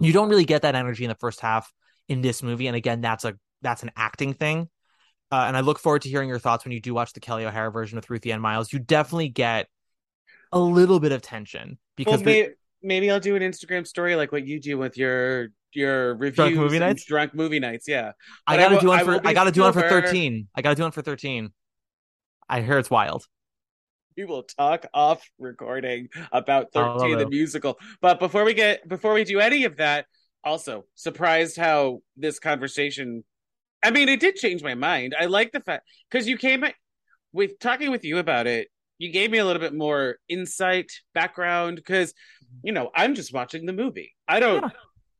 [0.00, 1.72] you don't really get that energy in the first half
[2.08, 4.68] in this movie and again that's a that's an acting thing
[5.32, 7.46] uh, and i look forward to hearing your thoughts when you do watch the kelli
[7.46, 9.68] o'hara version with ruthie ann miles you definitely get
[10.52, 14.32] a little bit of tension because well, maybe, maybe I'll do an Instagram story like
[14.32, 17.04] what you do with your your reviews movie nights?
[17.04, 17.86] drunk movie nights.
[17.88, 18.12] Yeah,
[18.46, 20.48] I But I gotta do one for I gotta do one for thirteen.
[20.54, 21.50] I gotta do one for thirteen.
[22.48, 23.26] I hear it's wild.
[24.16, 27.78] We will talk off recording about 13 the musical.
[28.00, 30.06] But before we get before we do any of that,
[30.42, 33.24] also surprised how this conversation
[33.82, 35.14] I mean, it did change my mind.
[35.18, 36.64] I like the fact because you came
[37.32, 41.76] with talking with you about it, you gave me a little bit more insight, background,
[41.76, 42.14] because
[42.62, 44.14] you know, I'm just watching the movie.
[44.26, 44.70] I don't Yeah.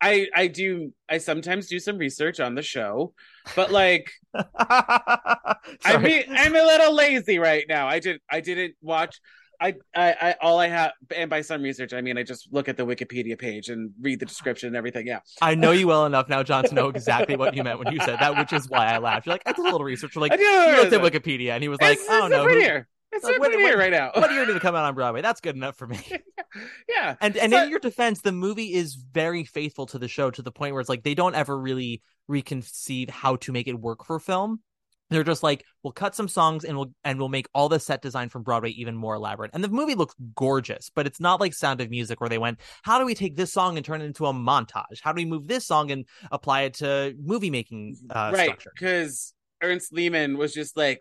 [0.01, 3.15] I I do I sometimes do some research on the show,
[3.55, 7.89] but like I mean, I'm a little lazy right now.
[7.89, 8.21] I did.
[8.31, 9.21] I didn't watch.
[9.59, 12.69] I, I, I, all I have, and by some research, I mean I just look
[12.69, 15.07] at the Wikipedia page and read the description and everything.
[15.07, 17.93] Yeah, I know you well enough now, John, to know exactly what you meant when
[17.93, 19.27] you said that, which is why I laughed.
[19.27, 20.15] You're like, I did a little research.
[20.15, 20.43] You're like, I do.
[20.43, 22.87] you looked at Wikipedia, and he was like, it's, it's who- prettier.
[23.17, 24.11] It's like, what- what- right now.
[24.15, 25.23] What year did it come out on Broadway?
[25.23, 25.99] That's good enough for me.
[26.89, 30.31] yeah, And and So- in your defense, the movie is very faithful to the show
[30.31, 33.79] to the point where it's like they don't ever really reconceive how to make it
[33.79, 34.61] work for film.
[35.09, 38.03] They're just like, we'll cut some songs and we'll and we'll make all the set
[38.03, 39.53] design from Broadway even more elaborate.
[39.55, 42.59] And the movie looks gorgeous, but it's not like Sound of Music where they went,
[42.83, 45.01] how do we take this song and turn it into a montage?
[45.01, 48.59] How do we move this song and apply it to movie making uh, right.
[48.75, 50.99] Because Ernest Lehman was just like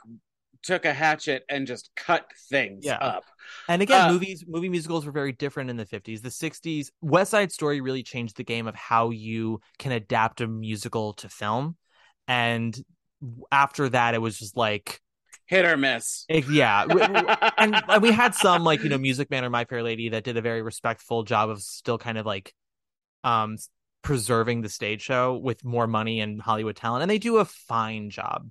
[0.66, 2.98] took a hatchet and just cut things Yeah.
[3.02, 3.26] up.
[3.68, 6.22] And again, Uh, movies movie musicals were very different in the 50s.
[6.22, 10.48] The 60s, West Side Story really changed the game of how you can adapt a
[10.48, 11.76] musical to film.
[12.28, 12.78] And
[13.52, 15.02] after that it was just like
[15.48, 16.26] Hit or miss.
[16.30, 16.86] yeah,
[17.58, 20.24] and and we had some like, you know, Music Man or My Fair Lady that
[20.24, 22.54] did a very respectful job of still kind of like
[23.24, 23.58] um
[24.02, 28.10] preserving the stage show with more money and Hollywood talent and they do a fine
[28.12, 28.50] job.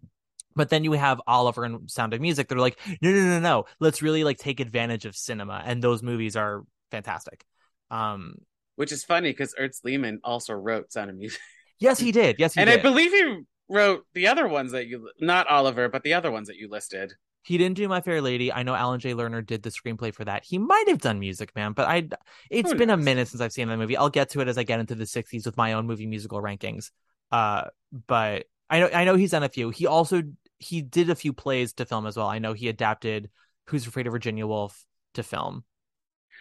[0.57, 2.49] But then you have Oliver and Sound of Music.
[2.49, 3.65] They're like, no, no, no, no.
[3.81, 7.45] Let's really like take advantage of cinema, and those movies are fantastic.
[7.91, 8.37] Um,
[8.77, 11.41] Which is funny because Ernest Lehman also wrote Sound of Music.
[11.79, 12.37] yes, he did.
[12.39, 12.79] Yes, he and did.
[12.79, 16.49] I believe he wrote the other ones that you not Oliver, but the other ones
[16.49, 17.13] that you listed.
[17.43, 18.53] he didn't do My Fair Lady.
[18.53, 19.13] I know Alan J.
[19.13, 20.45] Lerner did the screenplay for that.
[20.45, 22.09] He might have done Music Man, but I.
[22.51, 23.97] It's Who been a minute since I've seen that movie.
[23.97, 26.41] I'll get to it as I get into the '60s with my own movie musical
[26.41, 26.91] rankings.
[27.33, 27.65] Uh,
[28.07, 29.71] but I know I know he's done a few.
[29.71, 30.23] He also
[30.65, 32.27] he did a few plays to film as well.
[32.29, 33.31] I know he adapted
[33.69, 34.85] Who's Afraid of Virginia Woolf
[35.15, 35.65] to film.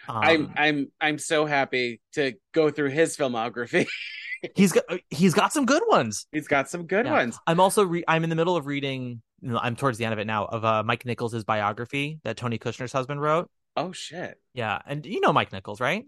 [0.08, 3.86] Um, I'm I'm I'm so happy to go through his filmography.
[4.54, 6.26] he's got he's got some good ones.
[6.32, 7.12] He's got some good Yeah.
[7.12, 7.38] ones.
[7.46, 9.22] I'm also re- I'm in the middle of reading.
[9.46, 12.92] I'm towards the end of it now of uh, Mike Nichols' biography that Tony Kushner's
[12.92, 13.50] husband wrote.
[13.76, 14.38] Oh shit.
[14.52, 16.04] Yeah, and you know Mike Nichols, right?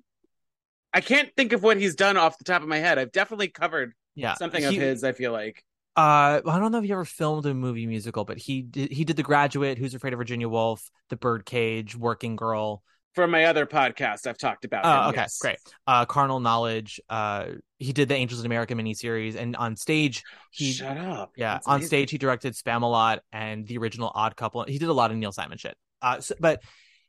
[0.93, 2.99] I can't think of what he's done off the top of my head.
[2.99, 5.63] I've definitely covered Yeah, something of his, I feel like.
[5.97, 8.93] Uh, I don't know if he ever filmed a movie musical, but he did.
[8.93, 12.83] He did The Graduate, Who's Afraid of Virginia Woolf, The Birdcage, Working Girl.
[13.15, 15.39] For my other podcast, I've talked about Oh, okay, yes.
[15.39, 15.57] great.
[15.87, 17.01] Uh, Carnal Knowledge.
[17.09, 17.47] Uh,
[17.79, 21.33] he did the Angels in America miniseries, and on stage, he Shut up.
[21.35, 21.87] Yeah, That's on amazing.
[21.89, 24.65] stage he directed Spamalot and the original Odd Couple.
[24.65, 25.77] He did a lot of Neil Simon shit.
[26.03, 26.63] Uh, so, but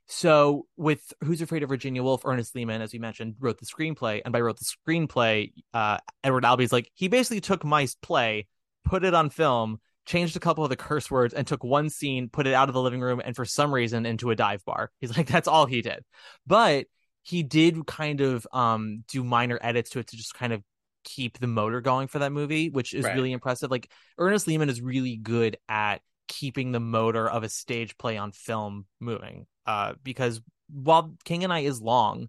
[0.07, 4.21] so with Who's Afraid of Virginia Woolf, Ernest Lehman, as we mentioned, wrote the screenplay,
[4.23, 8.47] and by wrote the screenplay, uh, Edward Albee's like he basically took my play,
[8.87, 12.29] put it on film, changed a couple of the curse words, and took one scene,
[12.29, 14.91] put it out of the living room, and for some reason into a dive bar.
[14.99, 16.03] He's like, that's all he did,
[16.45, 16.85] but
[17.23, 20.63] he did kind of um do minor edits to it to just kind of
[21.03, 23.15] keep the motor going for that movie, which is Right.
[23.15, 23.71] really impressive.
[23.71, 28.31] Like Ernest Lehman is really good at keeping the motor of a stage play on
[28.31, 29.47] film moving.
[29.65, 32.27] Uh, because while King and I is long,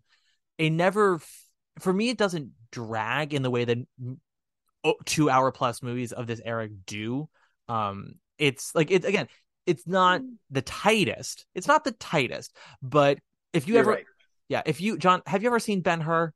[0.59, 1.21] it never,
[1.81, 3.79] for me, it doesn't drag in the way that
[5.05, 7.29] two hour plus movies of this era do.
[7.69, 9.29] Um, it's like it again.
[9.67, 11.45] It's not the tightest.
[11.55, 13.19] It's not the tightest, but
[13.53, 14.05] if you You're ever, right.
[14.49, 16.33] yeah, if you John, have you ever seen Ben Hur?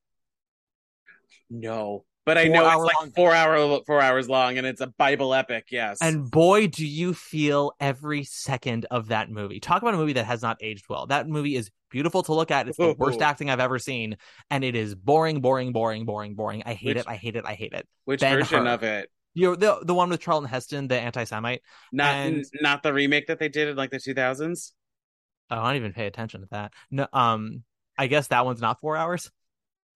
[1.49, 2.05] No.
[2.25, 3.11] But I know it's like long.
[3.11, 5.99] four hour four hours long and it's a Bible epic, yes.
[6.01, 9.59] And boy, do you feel every second of that movie.
[9.59, 11.07] Talk about a movie that has not aged well.
[11.07, 12.67] That movie is beautiful to look at.
[12.67, 14.17] It's the worst acting I've ever seen,
[14.51, 16.65] and it is boring, boring, boring, boring, boring.
[16.67, 17.09] I hate Which- it.
[17.09, 17.45] I hate it.
[17.47, 17.87] I hate it.
[18.07, 18.73] which Ben version Hur.
[18.73, 19.11] of it?
[19.35, 21.63] You're the the one with Charlton Heston, the anti-Semite.
[21.93, 24.75] Not And- not the remake that they did in like the two thousands?
[25.51, 26.73] Oh, I don't even pay attention to that.
[26.91, 27.63] No, um,
[27.99, 29.31] I guess that one's not four hours.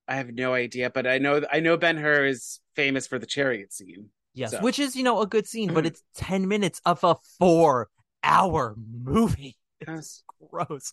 [0.09, 3.27] I have no idea, but I know I know Ben Hur is famous for the
[3.27, 4.11] chariot scene.
[4.35, 7.17] Yes, So- which is you know a good scene, but it's ten minutes of a
[7.39, 9.57] four-hour movie.
[9.87, 10.23] Yes.
[10.51, 10.93] Gross.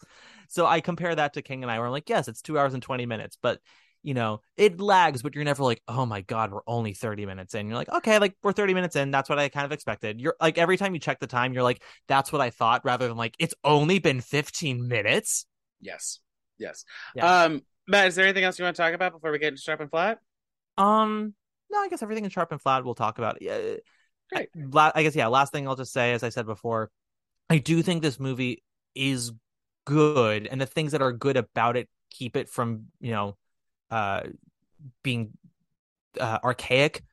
[0.49, 2.73] So I compare that to King and I, where I'm like, yes, it's two hours
[2.73, 3.59] and twenty minutes, but
[4.01, 7.55] you know it lags, but you're never like, oh my god, we're only thirty minutes
[7.55, 7.67] in.
[7.67, 9.11] You're like, okay, like we're thirty minutes in.
[9.11, 10.19] That's what I kind of expected.
[10.19, 13.07] You're like every time you check the time, you're like, that's what I thought, rather
[13.07, 15.45] than like it's only been fifteen minutes.
[15.79, 16.19] Yes.
[16.57, 16.83] Yes.
[17.15, 17.43] Yeah.
[17.43, 19.61] Um, Matt, is there anything else you want to talk about before we get into
[19.61, 20.19] sharp and flat?
[20.77, 21.33] Um,
[21.71, 22.83] no, I guess everything in sharp and flat.
[22.83, 23.41] We'll talk about.
[23.41, 23.75] Yeah,
[24.31, 24.49] Great.
[24.55, 25.27] la- I guess yeah.
[25.27, 26.91] Last thing I'll just say, as I said before,
[27.49, 28.63] I do think this movie
[28.95, 29.31] is
[29.85, 33.37] good, and the things that are good about it keep it from you know,
[33.91, 34.21] uh,
[35.03, 35.31] being
[36.19, 37.03] uh, archaic.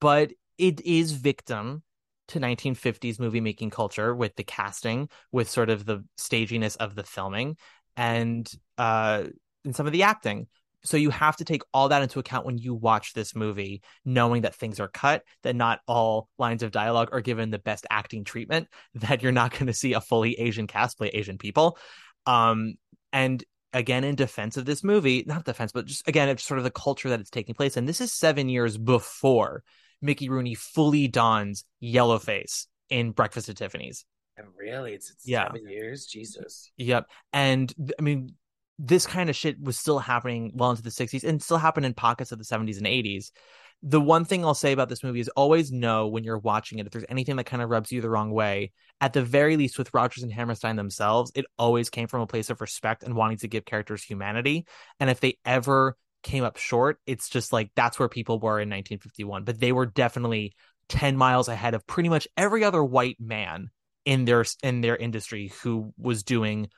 [0.00, 1.82] But it is victim
[2.28, 7.04] to 1950s movie making culture with the casting, with sort of the staginess of the
[7.04, 7.56] filming,
[7.96, 9.24] and uh,
[9.64, 10.46] and some of the acting.
[10.84, 14.42] So you have to take all that into account when you watch this movie, knowing
[14.42, 18.24] that things are cut, that not all lines of dialogue are given the best acting
[18.24, 21.78] treatment, that you're not going to see a fully Asian cast play Asian people.
[22.26, 22.74] Um,
[23.12, 26.64] and again, in defense of this movie, not defense, but just again, it's sort of
[26.64, 27.76] the culture that it's taking place.
[27.76, 29.62] And this is seven years before
[30.00, 34.04] Mickey Rooney fully dons yellow face in Breakfast at Tiffany's.
[34.40, 34.92] Oh, really?
[34.92, 35.48] It's, it's Yeah.
[35.48, 36.06] seven years?
[36.06, 36.70] Jesus.
[36.76, 37.06] Yep.
[37.32, 38.34] And I mean,
[38.78, 41.94] this kind of shit was still happening well into the 60s and still happened in
[41.94, 43.32] pockets of the 70s and 80s.
[43.82, 46.86] The one thing I'll say about this movie is always know when you're watching it,
[46.86, 49.78] if there's anything that kind of rubs you the wrong way, at the very least
[49.78, 53.38] with Rodgers and Hammerstein themselves, it always came from a place of respect and wanting
[53.38, 54.66] to give characters humanity.
[54.98, 58.68] And if they ever came up short, it's just like that's where people were in
[58.68, 59.44] 1951.
[59.44, 60.54] But they were definitely
[60.88, 63.70] 10 miles ahead of pretty much every other white man
[64.04, 66.68] in their in their industry who was doing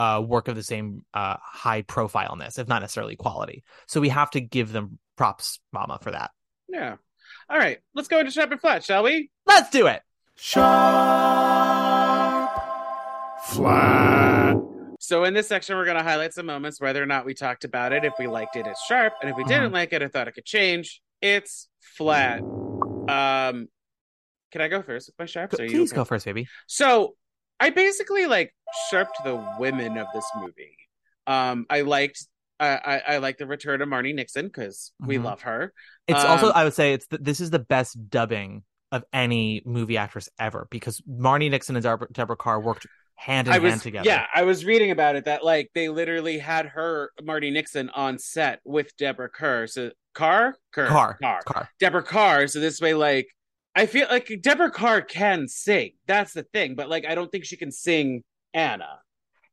[0.00, 3.62] uh, work of the same uh, high profileness, if not necessarily quality.
[3.86, 6.30] So we have to give them props, Mama, for that.
[6.68, 6.96] Yeah.
[7.50, 7.80] All right.
[7.94, 9.30] Let's go into sharp and flat, shall we?
[9.44, 10.00] Let's do it.
[10.36, 10.70] Sharp.
[13.44, 14.56] Flat.
[15.00, 17.64] So in this section, we're going to highlight some moments, whether or not we talked
[17.64, 18.02] about it.
[18.02, 20.32] If we liked it, it's sharp, and if we didn't like it, I thought it
[20.32, 21.02] could change.
[21.20, 22.40] It's flat.
[22.40, 23.68] Um,
[24.50, 25.60] can I go first with my sharps?
[25.60, 25.96] Or you Please okay?
[25.96, 26.48] go first, baby.
[26.66, 27.16] So
[27.60, 28.54] I basically like
[28.90, 30.76] sharped the women of this movie.
[31.26, 32.26] Um, I liked
[32.58, 35.24] I I, I like the return of Marni Nixon because we Mhm.
[35.24, 35.72] love her.
[36.06, 39.62] It's also, Um, I would say, it's the, this is the best dubbing of any
[39.64, 43.70] movie actress ever because Marni Nixon and Deborah, Deborah Carr worked hand in I was
[43.70, 44.08] hand together.
[44.08, 48.18] yeah, I was reading about it that like they literally had her Marty Nixon on
[48.18, 49.66] set with Deborah Kerr.
[49.66, 51.68] So Carr, Kerr, Carr, Carr, Carr.
[51.78, 52.46] Deborah Carr.
[52.48, 53.28] So this way, like
[53.74, 55.92] I feel like Deborah Kerr can sing.
[56.06, 58.98] That's the thing, but like I don't think she can sing Anna.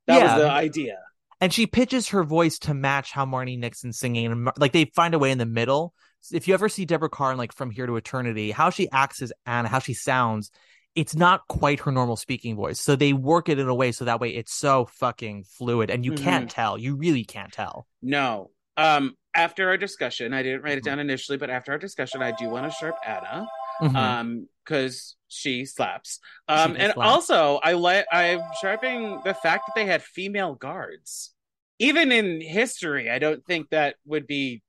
[0.08, 0.36] That Yeah.
[0.36, 0.98] was the idea.
[1.40, 5.14] and she pitches her voice to match how Marni Nixon's singing, and like they find
[5.14, 5.94] a way in the middle.
[6.32, 9.22] If you ever see Deborah Kerr in like From Here to Eternity, how she acts
[9.22, 10.50] as Anna, how she sounds,
[10.96, 12.80] it's not quite her normal speaking voice.
[12.80, 16.04] So they work it in a way so that way it's so fucking fluid, and
[16.04, 16.24] you Mhm.
[16.24, 16.76] can't tell.
[16.76, 17.86] You really can't tell.
[18.02, 18.50] No.
[18.76, 22.32] Um, after our discussion, I didn't write it down initially, but after our discussion, I
[22.32, 23.46] do want to sharp Anna.
[23.82, 23.96] Mhm.
[23.96, 27.08] um because she slaps um does and slap.
[27.08, 31.34] also i like i'm sharpening the fact that they had female guards
[31.80, 34.62] even in history i don't think that would be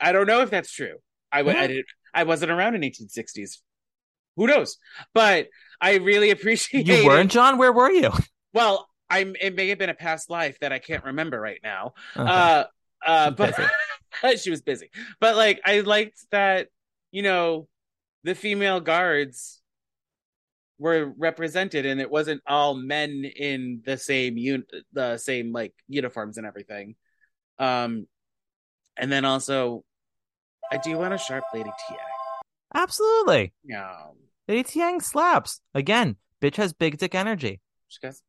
[0.00, 0.96] i don't know if that's true
[1.32, 1.66] i would i Yeah.
[1.68, 1.84] did
[2.14, 3.60] i wasn't around in 1860s
[4.36, 4.78] who knows
[5.12, 5.48] but
[5.80, 7.58] i really appreciate you weren't, John.
[7.58, 8.10] Where were you?
[8.54, 11.92] well i'm it may have been a past life that i can't remember right now
[12.16, 12.30] Okay.
[12.30, 12.64] uh
[13.06, 13.54] uh but
[14.40, 14.90] she was busy
[15.20, 16.68] but like i liked that
[17.12, 17.68] you know
[18.24, 19.60] the female guards
[20.78, 26.36] were represented and it wasn't all men in the same un- the same like uniforms
[26.36, 26.96] and everything
[27.60, 28.06] um
[28.96, 29.84] and then also
[30.72, 31.96] i do want a sharp lady ta
[32.74, 33.52] Absolutely.
[33.64, 33.94] yeah
[34.48, 36.16] Lady Thiang slaps again.
[36.42, 37.60] Bitch has big dick energy.
[37.94, 38.20] because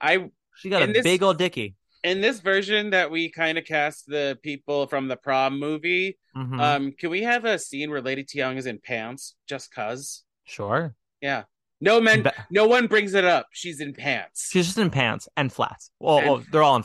[0.00, 1.74] i She got a this- big old dicky.
[2.04, 6.60] In this version that we kind of cast the people from the prom movie Mhm.
[6.60, 10.94] um can we have a scene where lady thiang is in pants just cuz sure.
[11.20, 11.44] yeah
[11.80, 15.28] no men Ba- no one brings it up she's in pants She's just in pants
[15.36, 15.90] and flats.
[15.98, 16.84] Well, And- well they're all in.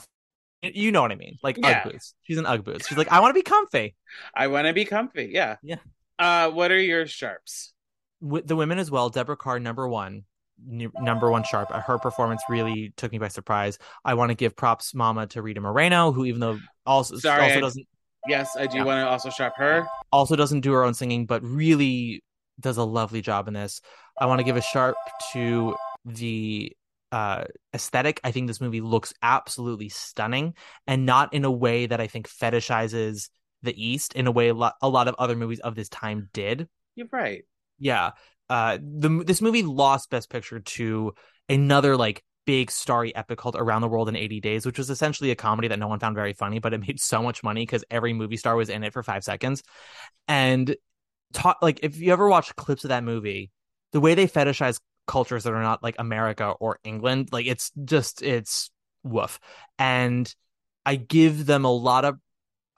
[0.63, 1.37] You know what I mean?
[1.43, 1.81] Like Yeah.
[1.83, 2.15] UGG boots.
[2.23, 2.87] She's in UGG boots.
[2.87, 3.95] She's like, I want to be comfy.
[4.33, 5.77] i want to be comfy yeah Yeah.
[6.19, 7.73] uh what are your sharps
[8.21, 9.09] With the women as well.
[9.09, 10.23] Deborah Kerr, number one,
[10.65, 11.69] number one sharp.
[11.71, 13.77] Uh, Her performance really took me by surprise.
[14.05, 17.57] I want to give props, Mama, to Rita Moreno, who even though also Sorry, also
[17.57, 17.87] I- doesn't
[18.25, 18.83] yes i do Yeah.
[18.85, 22.23] want to also sharp her also doesn't do her own singing, but really
[22.59, 23.81] does a lovely job in this.
[24.19, 24.95] I want to give a sharp
[25.33, 25.75] to
[26.05, 26.71] the
[27.11, 27.43] uh,
[27.73, 28.21] aesthetic.
[28.23, 30.53] I think this movie looks absolutely stunning,
[30.87, 33.29] and not in a way that I think fetishizes
[33.61, 36.29] the East in a way a lot, a lot of other movies of this time
[36.33, 36.67] did.
[36.95, 37.43] you're right
[37.79, 38.11] Yeah.
[38.53, 41.15] Uh, the this movie lost Best Picture to
[41.49, 45.31] another like big starry epic called Around the World in 80 Days, which was essentially
[45.31, 47.83] a comedy that no one found very funny, but it made so much money because
[47.89, 49.63] every movie star was in it for five seconds.
[50.27, 50.75] And
[51.33, 53.49] talk like if you ever watch clips of that movie,
[53.91, 58.21] the way they fetishize cultures that are not like America or England, like it's just
[58.21, 58.69] it's
[59.01, 59.39] woof.
[59.79, 60.31] And
[60.85, 62.19] I give them a lot of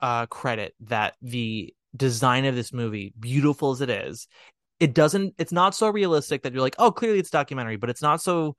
[0.00, 4.26] uh credit that the design of this movie, beautiful as it is,
[4.80, 8.02] it doesn't it's not so realistic that you're like, oh, clearly it's documentary, but it's
[8.02, 8.56] not so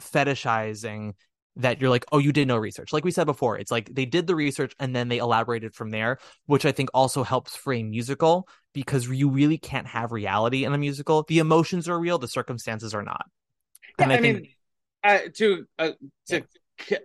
[0.00, 1.14] fetishizing
[1.56, 2.92] that you're like, oh, you did no research.
[2.92, 5.90] Like we said before, it's like they did the research and then they elaborated from
[5.90, 10.72] there, which I think also helps frame musical because you really can't have reality in
[10.72, 11.24] a musical.
[11.26, 13.26] The emotions are real, the circumstances are not.
[13.98, 14.50] Yeah, And I, I think- mean,
[15.02, 15.90] uh, to uh,
[16.28, 16.42] to
[16.76, 16.98] k-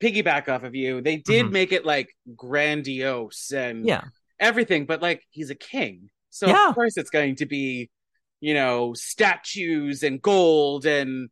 [0.00, 1.52] piggyback off of you, they did Mhm.
[1.52, 4.02] make it like grandiose and Yeah.
[4.38, 6.68] everything, but like he's a king, so Yeah.
[6.68, 7.90] of course it's going to be,
[8.40, 11.28] you know, statues and gold and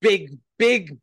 [0.00, 0.98] big big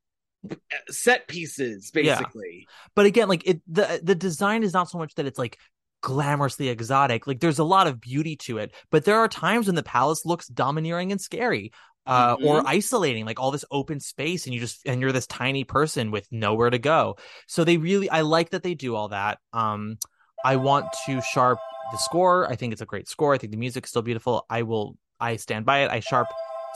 [0.50, 0.56] uh,
[0.90, 2.02] set pieces, Yeah.
[2.18, 2.68] basically.
[2.96, 5.58] but again like it the the design is not so much that it's like
[6.02, 9.76] glamorously exotic like there's a lot of beauty to it but there are times when
[9.76, 11.72] the palace looks domineering and scary
[12.06, 12.46] uh Mm-hmm.
[12.46, 16.12] or isolating like all this open space and you just and you're this tiny person
[16.12, 17.16] with nowhere to go
[17.48, 19.96] so they really i like that they do all that um
[20.44, 21.58] i want to sharp
[21.94, 24.64] the score i think it's a great score i think the music's still beautiful i
[24.64, 26.28] will i stand by it i sharp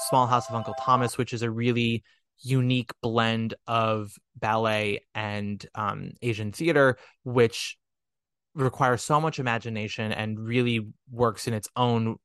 [0.08, 2.04] small house of uncle thomas which is a really
[2.44, 7.78] unique blend of ballet and um, Asian theater, which
[8.54, 12.18] requires so much imagination and really works in its own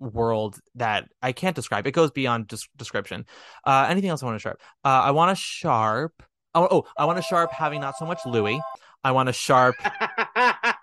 [0.00, 1.86] world that I can't describe.
[1.86, 3.26] It goes beyond des- description.
[3.64, 4.60] Uh, anything else I want to sharp?
[4.84, 6.22] Uh, I want to sharp.
[6.54, 8.60] Oh, oh, I want to sharp having not so much Louis.
[9.02, 9.76] I want to sharp.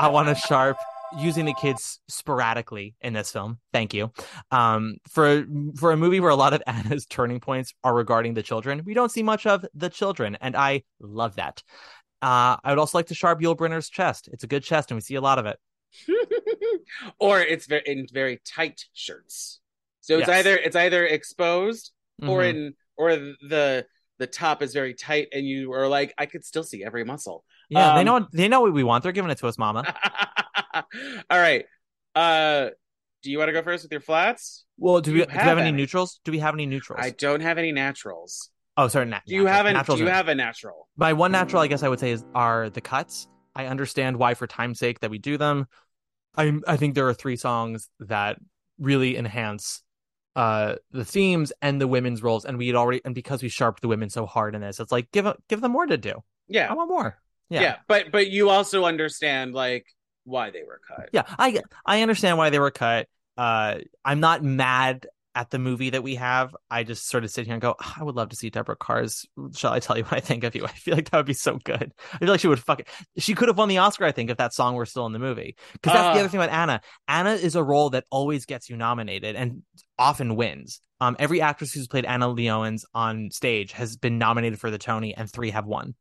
[0.00, 0.78] I want to sharp
[1.18, 3.58] using the kids sporadically in this film.
[3.72, 4.12] Thank you.
[4.50, 5.44] Um, for
[5.76, 8.94] for a movie where a lot of Anna's turning points are regarding the children, we
[8.94, 11.62] don't see much of the children, and I love that.
[12.22, 14.28] Uh, I would also like to sharp Yul Brynner's chest.
[14.32, 15.58] It's a good chest, and we see a lot of it.
[17.18, 19.60] or it's very in very tight shirts.
[20.00, 20.38] So it's Yes.
[20.46, 21.92] either it's either exposed
[22.22, 22.50] or Mhm.
[22.50, 23.86] in or the
[24.18, 27.44] the top is very tight and you are like I could still see every muscle.
[27.70, 29.02] Yeah, they um, know they know what we want.
[29.02, 29.84] They're giving it to us, Mama.
[31.30, 31.64] All right.
[32.14, 32.70] Uh
[33.22, 34.64] do you want to go first with your flats?
[34.78, 35.76] Well, do we, You do we have have any any.
[35.76, 36.20] neutrals?
[36.24, 37.04] Do we have any neutrals?
[37.04, 38.50] I don't have any naturals.
[38.78, 39.04] Oh, sorry.
[39.06, 39.56] Na- Do you naturals.
[39.56, 40.88] have an, Naturals do you have a natural?
[40.96, 43.28] My one natural, I guess I would say, is are the cuts.
[43.54, 45.66] I understand why, for time's sake, that we do them.
[46.36, 48.38] I I think there are three songs that
[48.78, 49.82] really enhance
[50.36, 53.82] uh the themes and the women's roles, and we had already and because we sharped
[53.82, 56.14] the women so hard in this, it's like give give them more to do.
[56.48, 57.18] Yeah, I want more.
[57.50, 57.60] Yeah.
[57.62, 57.76] Yeah.
[57.88, 59.86] But but you also understand like
[60.24, 61.10] why they were cut.
[61.12, 63.08] Yeah, I I understand why they were cut.
[63.36, 66.54] Uh, I'm not mad at the movie that we have.
[66.70, 68.76] I just sort of sit here and go, "Ah, I would love to see Deborah
[68.76, 69.24] Kerr's.
[69.54, 70.64] Shall I tell you what I think of you?
[70.66, 71.92] I feel like that would be so good.
[72.12, 72.88] I feel like she would fuck it.
[73.16, 75.18] She could have won the Oscar, I think, if that song were still in the
[75.18, 75.56] movie.
[75.72, 76.24] Because that's the Ah.
[76.24, 76.80] other thing about Anna.
[77.08, 79.62] Anna is a role that always gets you nominated and
[79.98, 80.80] often wins.
[81.00, 85.14] Um, every actress who's played Anna Leonowens on stage has been nominated for the Tony,
[85.14, 85.94] and three have won.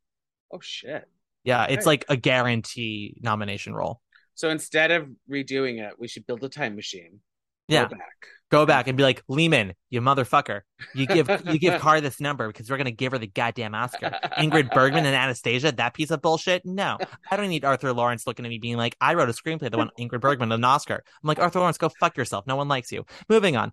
[0.51, 1.07] Oh shit.
[1.49, 1.85] Yeah, it's Okay.
[1.85, 4.01] like a guarantee nomination role.
[4.35, 7.19] So instead of redoing it, we should build a time machine.
[7.67, 7.83] Yeah.
[7.85, 8.15] Go back.
[8.51, 10.61] go back and be like, Lehman, you motherfucker.
[10.95, 14.11] You give you give Kerr this number because we're gonna give her the goddamn Oscar.
[14.37, 16.65] Ingrid Bergman and Anastasia, that piece of bullshit.
[16.65, 16.97] No,
[17.29, 19.75] I don't need Arthur Laurents looking at me being like, I wrote a screenplay that
[19.77, 21.03] won Ingrid Bergman an Oscar.
[21.23, 22.47] I'm like, Arthur Laurents, go fuck yourself.
[22.47, 23.05] No one likes you.
[23.27, 23.71] Moving on.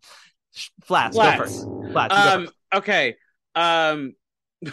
[0.53, 1.63] Sh- Flats, go first.
[1.93, 2.49] Flats, you go Um.
[2.75, 3.17] Okay.
[3.55, 4.13] Um.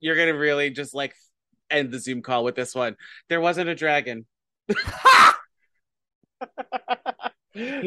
[0.00, 1.14] You're gonna really just like
[1.70, 2.96] end the Zoom call with this one.
[3.28, 4.26] There wasn't a dragon.
[4.68, 4.74] you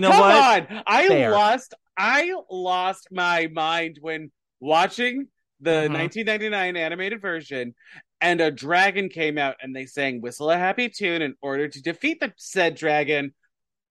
[0.02, 0.72] know Come what?
[0.72, 0.84] on.
[0.88, 1.32] I Fair.
[1.32, 1.74] lost.
[1.98, 5.28] I lost my mind when watching
[5.60, 5.94] the Mhm.
[5.94, 7.76] 1999 animated version,
[8.22, 11.82] and a dragon came out, and they sang "Whistle a Happy Tune" in order to
[11.82, 13.34] defeat the said dragon.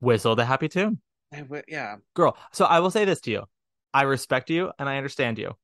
[0.00, 1.00] Whistle the happy tune.
[1.32, 1.96] I w- yeah.
[2.14, 3.44] Girl, so I will say this to you.
[3.92, 5.56] I respect you and I understand you.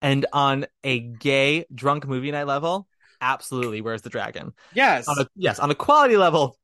[0.00, 2.86] And on a gay drunk movie night level,
[3.20, 4.52] absolutely, where's the dragon?
[4.74, 5.08] Yes.
[5.08, 6.56] On a, yes, on a quality level,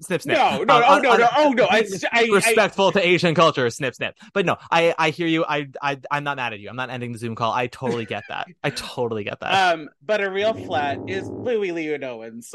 [0.00, 0.36] snip snip.
[0.38, 1.64] No, no, On- oh on- no, on- no, oh no!
[1.64, 4.14] I, I, I, respectful to Asian culture, snip snip.
[4.32, 5.44] But no, I I hear you.
[5.44, 6.68] I I I'm not mad at you.
[6.68, 7.52] I'm not ending the Zoom call.
[7.52, 8.46] I totally get that.
[8.62, 9.74] I totally get that.
[9.74, 12.52] um, but a real flat is Louis Leon Owens.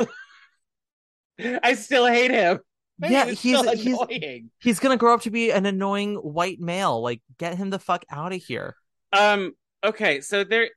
[1.64, 2.60] I still hate him.
[3.02, 4.52] yeah, He he's he's annoying.
[4.60, 7.02] he's gonna grow up to be an annoying white male.
[7.02, 8.76] Like, get him the fuck out of here.
[9.12, 9.54] Um.
[9.84, 10.70] Okay, so there.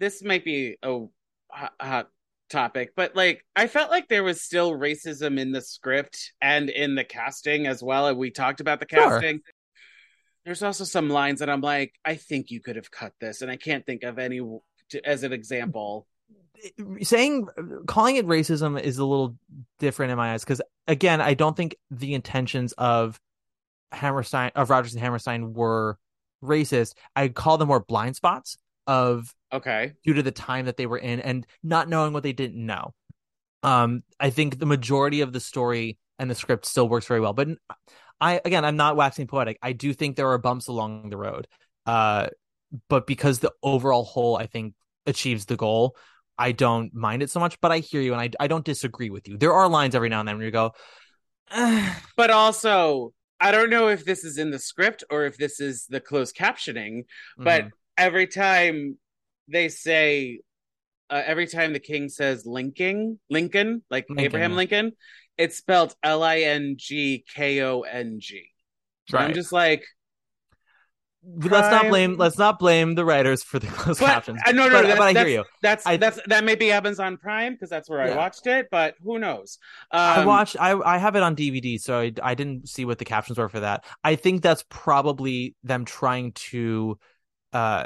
[0.00, 1.04] This might be a
[1.50, 2.08] hot, hot
[2.48, 6.96] topic, but like I felt like there was still racism in the script and in
[6.96, 8.08] the casting as well.
[8.08, 9.20] And we talked about the Sure.
[9.20, 9.40] casting.
[10.44, 13.50] There's also some lines that I'm like, I think you could have cut this, and
[13.50, 14.40] I can't think of any
[14.90, 16.06] to, as an example.
[17.02, 17.46] saying
[17.86, 19.36] calling it racism is a little
[19.78, 23.18] different in my eyes because again i don't think the intentions of
[23.92, 25.96] hammerstein of rodgers and hammerstein were
[26.44, 28.58] racist i call them more blind spots
[28.90, 32.32] of Okay, due to the time that they were in and not knowing what they
[32.32, 32.92] didn't know
[33.62, 37.32] um i think the majority of the story and the script still works very well
[37.32, 37.48] but
[38.20, 41.46] i again i'm not waxing poetic i do think there are bumps along the road
[41.86, 42.26] uh
[42.88, 44.74] but because the overall whole i think
[45.06, 45.96] achieves the goal
[46.38, 49.10] I don't mind it so much, but I hear you and I I don't disagree
[49.10, 49.36] with you.
[49.36, 50.72] There are lines every now and then where you go,
[51.50, 55.60] "Ah, but also I don't know if this is in the script or if this
[55.60, 57.04] is the closed captioning.
[57.38, 57.70] But mhm.
[58.00, 58.96] Every time
[59.46, 60.40] they say,
[61.10, 64.56] uh, every time the king says Lincoln, Lincoln, like Lincoln, Abraham.
[64.56, 64.92] Lincoln,
[65.36, 68.46] it's spelled L I N G K O N G.
[69.12, 69.84] I'm just like,
[71.22, 74.40] But let's not blame let's not blame the writers for the closed but captions.
[74.46, 75.44] uh, no, no, but, that's, but I hear you.
[75.62, 78.94] That's I- that's that maybe happens on Prime because that's where I watched it, but
[79.02, 79.58] who knows?
[79.90, 80.56] Um, I watched.
[80.58, 83.48] I I have it on DVD, so I I didn't see what the captions were
[83.48, 83.84] for that.
[84.04, 86.98] I think that's probably them trying to
[87.52, 87.84] uh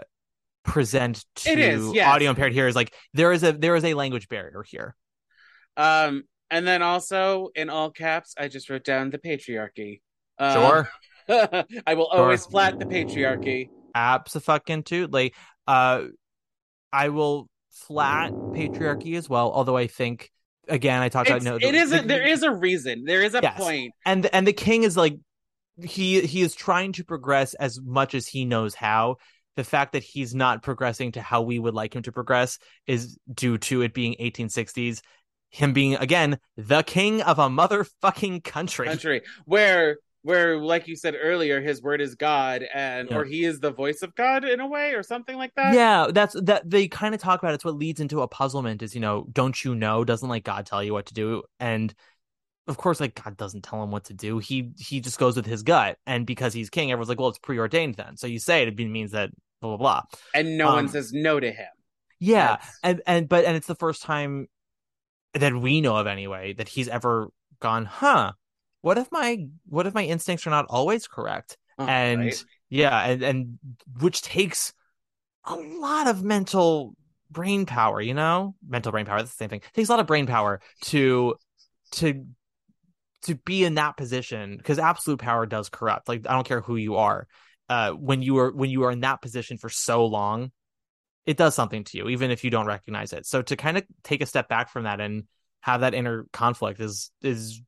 [0.64, 2.06] present to It is, yes.
[2.08, 4.96] audio impaired hearers like there is a there is a language barrier here.
[5.76, 10.00] Um, and then also in all caps, I just wrote down the patriarchy.
[10.38, 10.88] Um, Sure,
[11.86, 12.20] I will Sure.
[12.22, 13.68] always flat the patriarchy.
[13.94, 15.34] absolutely.
[15.66, 16.04] Uh,
[16.92, 19.50] I will flat patriarchy as well.
[19.52, 20.30] Although I think
[20.68, 23.04] again, I talked about It's, no, it is a, the- there is a reason.
[23.04, 23.58] There is a Yes.
[23.58, 23.92] point.
[24.06, 25.16] and and the king is like
[25.82, 29.16] he he is trying to progress as much as he knows how
[29.56, 33.18] the fact that he's not progressing to how we would like him to progress is
[33.32, 35.00] due to it being 1860s
[35.50, 38.86] him being again the king of a motherfucking country.
[38.88, 43.18] Country where where like you said earlier his word is god and Yeah.
[43.18, 45.72] or he is the voice of god in a way or something like that.
[45.74, 48.94] Yeah that's that they kind of talk about it's what leads into a puzzlement is
[48.96, 50.02] you know don't you know?
[50.02, 51.44] Doesn't like god tell you what to do?
[51.60, 51.94] And
[52.66, 54.38] of course like god doesn't tell him what to do.
[54.38, 55.98] He he just goes with his gut.
[56.04, 58.16] And because he's king everyone's like well it's preordained then.
[58.16, 59.30] So you say it it means that
[59.68, 60.02] blah blah blah
[60.34, 61.68] and no one Um, says no to him
[62.20, 64.46] Yeah, That's- and and but and it's the first time
[65.32, 67.28] that we know of anyway that he's ever
[67.60, 68.32] gone, huh?
[68.82, 71.56] What if my what if my instincts are not always correct?
[71.78, 72.44] Oh, and right?
[72.68, 73.58] yeah, and and
[74.00, 74.72] which takes
[75.44, 76.94] a lot of mental
[77.30, 78.54] brain power, you know?
[78.66, 79.60] Mental brain power, that's the same thing.
[79.60, 81.34] it takes a lot of brain power to
[81.92, 82.24] to
[83.22, 86.08] to be in that position because absolute power does corrupt.
[86.08, 87.26] Like I don't care who you are.
[87.68, 90.50] Uh when you are when you are in that position for so long,
[91.26, 93.26] it does something to you, even if you don't recognize it.
[93.26, 95.24] So to kind of take a step back from that and
[95.62, 97.62] have that inner conflict is is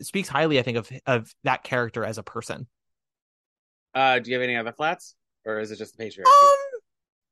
[0.00, 2.66] speaks highly, I think, of of that character as a person.
[3.94, 5.14] uh do you have any other flats
[5.44, 6.70] or is it just the patriarchy Um,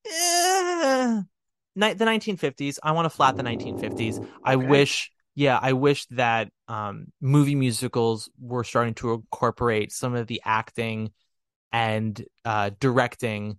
[0.06, 1.22] eh,
[1.76, 2.78] ni- the 1950s.
[2.82, 4.20] I want to flat the 1950s.
[4.44, 10.26] I wish, yeah, I wish that um movie musicals were starting to incorporate some of
[10.26, 11.12] the acting
[11.72, 13.58] and uh directing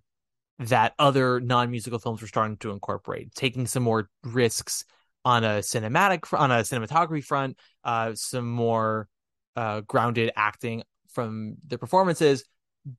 [0.58, 4.84] that other non-musical films were starting to incorporate, taking some more risks
[5.24, 9.08] on a cinematic on a cinematography front, uh, some more
[9.56, 12.44] uh, grounded acting from the performances.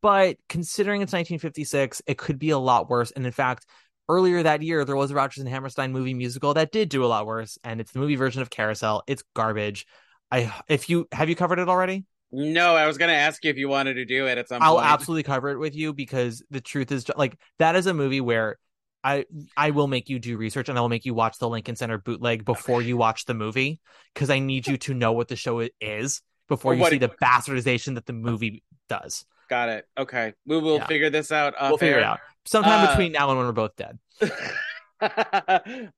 [0.01, 3.11] But considering it's 1956, it could be a lot worse.
[3.11, 3.65] And in fact,
[4.09, 7.07] earlier that year there was a Rodgers and Hammerstein movie musical that did do a
[7.07, 9.03] lot worse, and it's the movie version of Carousel.
[9.07, 9.85] It's garbage.
[10.31, 12.05] I if you have you covered it already?
[12.35, 14.67] No i was gonna ask you if you wanted to do it at some point.
[14.67, 17.93] I'll point absolutely cover it with you because the truth is like that is a
[17.93, 18.57] movie where
[19.03, 19.25] I
[19.55, 21.97] I will make you do research and I will make you watch the Lincoln Center
[21.99, 23.79] bootleg before you watch the movie
[24.13, 26.99] because I need you to know what the show is before Or you see it-
[26.99, 29.23] the bastardization that the movie does.
[29.47, 30.87] got it okay we will Yeah.
[30.87, 33.75] figure this out we'll figure it out sometime Uh, between now and when we're both
[33.75, 33.99] dead.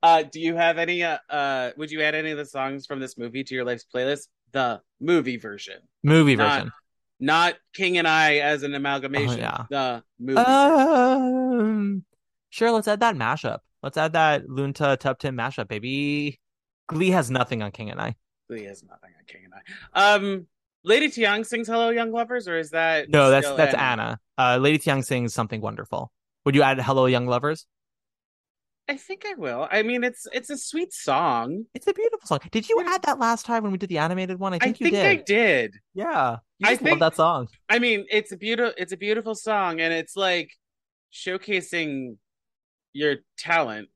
[0.04, 3.00] uh do you have any uh, uh would you add any of the songs from
[3.00, 6.72] this movie to your life's playlist the movie version Movie not- version.
[7.20, 9.64] not king and i as an amalgamation Oh, yeah.
[9.70, 12.04] the movie Um,
[12.50, 13.60] sure, let's add that mashup.
[13.84, 16.40] Let's add that Lun Tha Tuptim mashup, baby.
[16.88, 18.16] Glee has nothing on King and I.
[18.50, 19.54] Glee has nothing on king and
[19.94, 20.48] i um
[20.86, 24.20] lady thiang sings hello young lovers or is that No, that's that's Anna.
[24.38, 26.12] Uh, Lady Thiang sings something wonderful.
[26.46, 27.66] Would you add Hello Young Lovers?
[28.90, 32.40] I think i will i mean it's it's a sweet song It's a beautiful song.
[32.52, 34.54] Did you add that last time when we did the animated one?
[34.54, 35.26] I i think think, you i did.
[35.26, 37.48] did Yeah, you I think- love that song.
[37.70, 40.50] I mean, it's a beautiful it's a beautiful song and it's like
[41.14, 42.18] showcasing
[42.94, 43.90] your talent,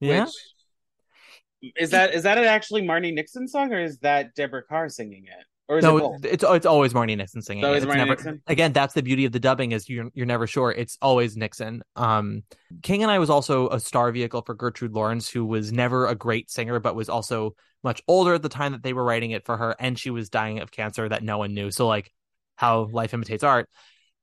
[0.00, 4.62] Yeah, which is that is that an actually Marni Nixon song or is that Deborah
[4.62, 5.46] Kerr singing it?
[5.70, 6.24] Or is it no, both?
[6.24, 7.62] it's it's always Marni Nixon singing.
[7.62, 7.84] It's always.
[7.84, 8.42] It's Marni never- Nixon?
[8.48, 10.72] Again, that's the beauty of the dubbing is you're you're never sure.
[10.72, 11.84] It's always Nixon.
[11.94, 12.42] Um,
[12.82, 16.16] King and I was also a star vehicle for Gertrude Lawrence, who was never a
[16.16, 19.46] great singer, but was also much older at the time that they were writing it
[19.46, 21.70] for her, and she was dying of cancer that no one knew.
[21.70, 22.12] So like
[22.56, 23.68] how life imitates art.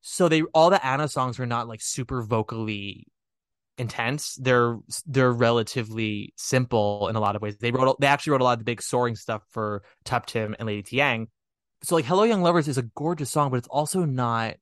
[0.01, 3.07] So they all the Anna songs were not like super vocally
[3.77, 4.35] intense.
[4.35, 7.57] They're they're relatively simple in a lot of ways.
[7.57, 10.67] They wrote they actually wrote a lot of the big soaring stuff for Tuptim and
[10.67, 11.27] Lady Thiang.
[11.83, 14.55] So like Hello Young Lovers is a gorgeous song, but it's also not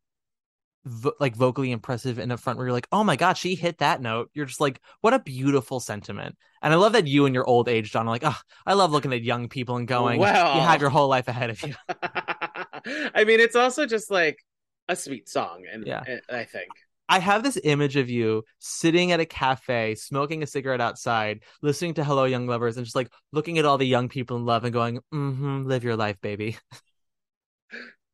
[0.85, 3.79] vo- like vocally impressive in the front where you're like, oh my god, she hit
[3.79, 4.29] that note.
[4.33, 6.35] You're just like, what a beautiful sentiment.
[6.61, 8.91] And I love that you and your old age, John, are like, oh, I love
[8.91, 10.55] looking at young people and going, Well.
[10.55, 11.73] you had your whole life ahead of you.
[11.89, 14.39] I mean, it's also just like
[14.87, 16.03] a sweet song, and Yeah.
[16.29, 16.69] I think.
[17.07, 21.93] I have this image of you sitting at a cafe, smoking a cigarette outside, listening
[21.95, 24.63] to Hello Young Lovers, and just like looking at all the young people in love
[24.63, 26.57] and going, mm-hmm, live your life, baby.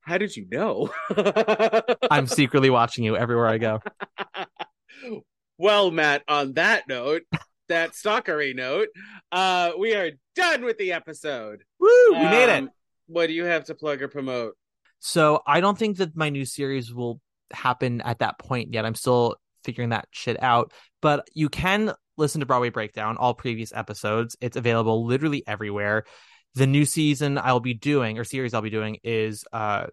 [0.02, 0.90] How did you know?
[2.10, 3.80] I'm secretly watching you everywhere I go.
[5.58, 7.22] well, Matt, on that note,
[7.70, 8.90] that stalkery note,
[9.32, 11.64] uh, we are done with the episode.
[11.80, 11.88] Woo!
[12.12, 12.64] We made it.
[12.64, 12.72] Um,
[13.08, 14.56] What do you have to plug or promote?
[15.00, 17.20] So I don't think that my new series will
[17.52, 18.86] happen at that point yet.
[18.86, 20.72] I'm still figuring that shit out.
[21.02, 24.36] But you can listen to Broadway Breakdown, all previous episodes.
[24.42, 26.06] It's available literally everywhere.
[26.56, 29.88] The new season I'll be doing, or series I'll be doing, is uh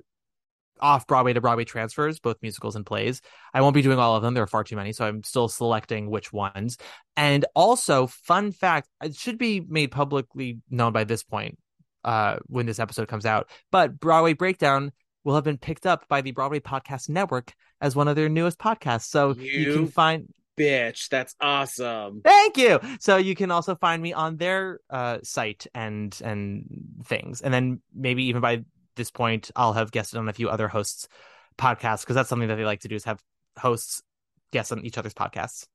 [0.80, 3.20] off Broadway to Broadway transfers, both musicals and plays.
[3.52, 4.34] I won't be doing all of them.
[4.34, 6.78] There are far too many, so I'm still selecting which ones.
[7.16, 11.58] And also, fun fact, it should be made publicly known by this point
[12.04, 13.50] uh, when this episode comes out.
[13.72, 14.92] But Broadway Breakdown
[15.24, 18.58] will have been picked up by the Broadway Podcast Network as one of their newest
[18.58, 19.06] podcasts.
[19.06, 20.32] So you, You- can find.
[20.58, 22.22] Bitch, that's awesome.
[22.24, 22.80] Thank you.
[23.00, 26.64] So you can also find me on their uh, site and and
[27.04, 28.64] things, and then maybe even by
[28.96, 31.08] this point, I'll have guested on a few other hosts'
[31.56, 33.22] podcasts because that's something that they like to do is have
[33.58, 34.02] hosts
[34.50, 35.66] guest on each other's podcasts.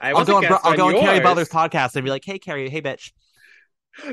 [0.00, 1.00] I I'll go on, I'll go on.
[1.00, 3.12] Kerry Butler's podcast and be like, "Hey, Kerry, hey, bitch."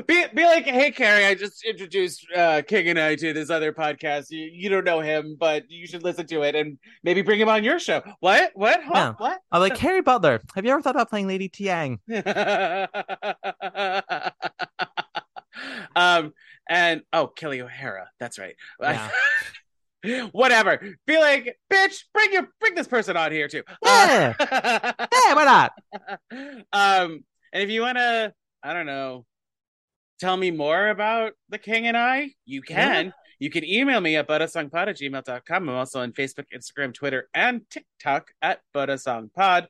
[0.06, 3.72] Be, be like, hey, Kerry, I just introduced uh, King and I to this other
[3.72, 4.26] podcast.
[4.30, 7.48] You, you don't know him, but you should listen to it and maybe bring him
[7.48, 8.02] on your show.
[8.20, 8.50] What?
[8.54, 8.82] What?
[8.82, 9.14] Huh?
[9.18, 9.38] What?
[9.52, 10.40] I'm like, Kerry Butler.
[10.54, 11.98] Have you ever thought about playing Lady Tiang?
[15.96, 16.32] um,
[16.68, 18.10] and oh, Kelli O'Hara.
[18.18, 18.56] That's right.
[18.80, 19.10] Yeah.
[20.32, 20.96] Whatever.
[21.06, 23.62] Be like, bitch, bring your bring this person on here too.
[23.82, 24.34] Yeah.
[25.28, 25.72] Hey, why not?
[26.72, 28.32] um, and if you want to,
[28.62, 29.26] I don't know,
[30.18, 33.12] tell me more about the King and I, you can.
[33.40, 35.68] You can email me at budasongpod at gmail.com.
[35.68, 39.66] I'm also on Facebook, Instagram, Twitter, and TikTok at budasongpod.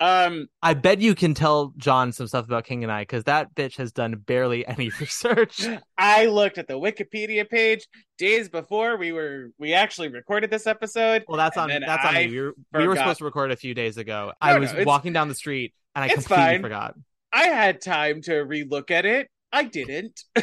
[0.00, 3.54] Um, I bet you can tell John some stuff about King and I because that
[3.54, 5.64] bitch has done barely any research.
[5.96, 7.86] I looked at the Wikipedia page
[8.18, 11.24] days before we were we actually recorded this episode.
[11.28, 12.32] Well, that's on that's on I me.
[12.32, 14.26] We were, we were supposed to record a few days ago.
[14.26, 16.62] No, I was it's- walking down the street and I completely fine.
[16.62, 16.94] forgot.
[17.32, 19.28] I had time to relook at it.
[19.54, 20.24] I didn't.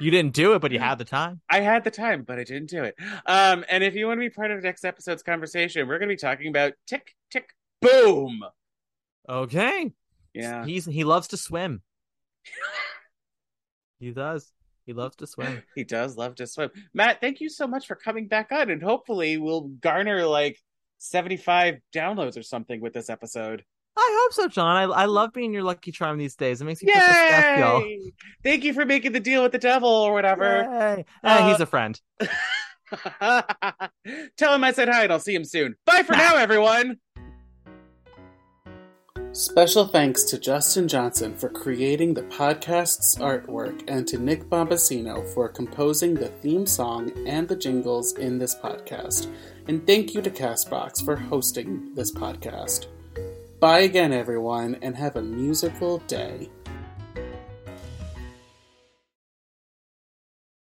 [0.00, 1.42] You didn't do it, but you had the time.
[1.50, 2.94] I had the time, but I didn't do it.
[3.26, 6.14] Um, and if you want to be part of next episode's conversation, we're going to
[6.14, 7.50] be talking about tick, tick,
[7.82, 8.42] boom.
[9.28, 9.92] Okay.
[10.32, 10.64] Yeah.
[10.64, 11.82] He's he loves to swim.
[14.00, 14.50] he does.
[14.86, 15.62] He loves to swim.
[15.74, 16.70] He does love to swim.
[16.94, 20.58] Matt, thank you so much for coming back on, and hopefully we'll garner like
[20.98, 23.64] 75 downloads or something with this episode.
[23.96, 24.76] I hope so, John.
[24.76, 26.60] I I love being your lucky charm these days.
[26.60, 27.80] It makes me feel so special.
[27.80, 28.12] Yay!
[28.42, 30.66] Thank you for making the deal with the devil or whatever.
[30.96, 31.04] Yay.
[31.22, 32.00] Uh, he's a friend.
[33.20, 35.76] Tell him I said hi and I'll see him soon.
[35.84, 36.98] Bye for now, everyone.
[39.34, 45.48] Special thanks to Justin Johnson for creating the podcast's artwork and to Nick Bombasino for
[45.48, 49.32] composing the theme song and the jingles in this podcast.
[49.68, 52.88] And thank you to Castbox for hosting this podcast.
[53.62, 56.50] Bye again, everyone, and have a musical day.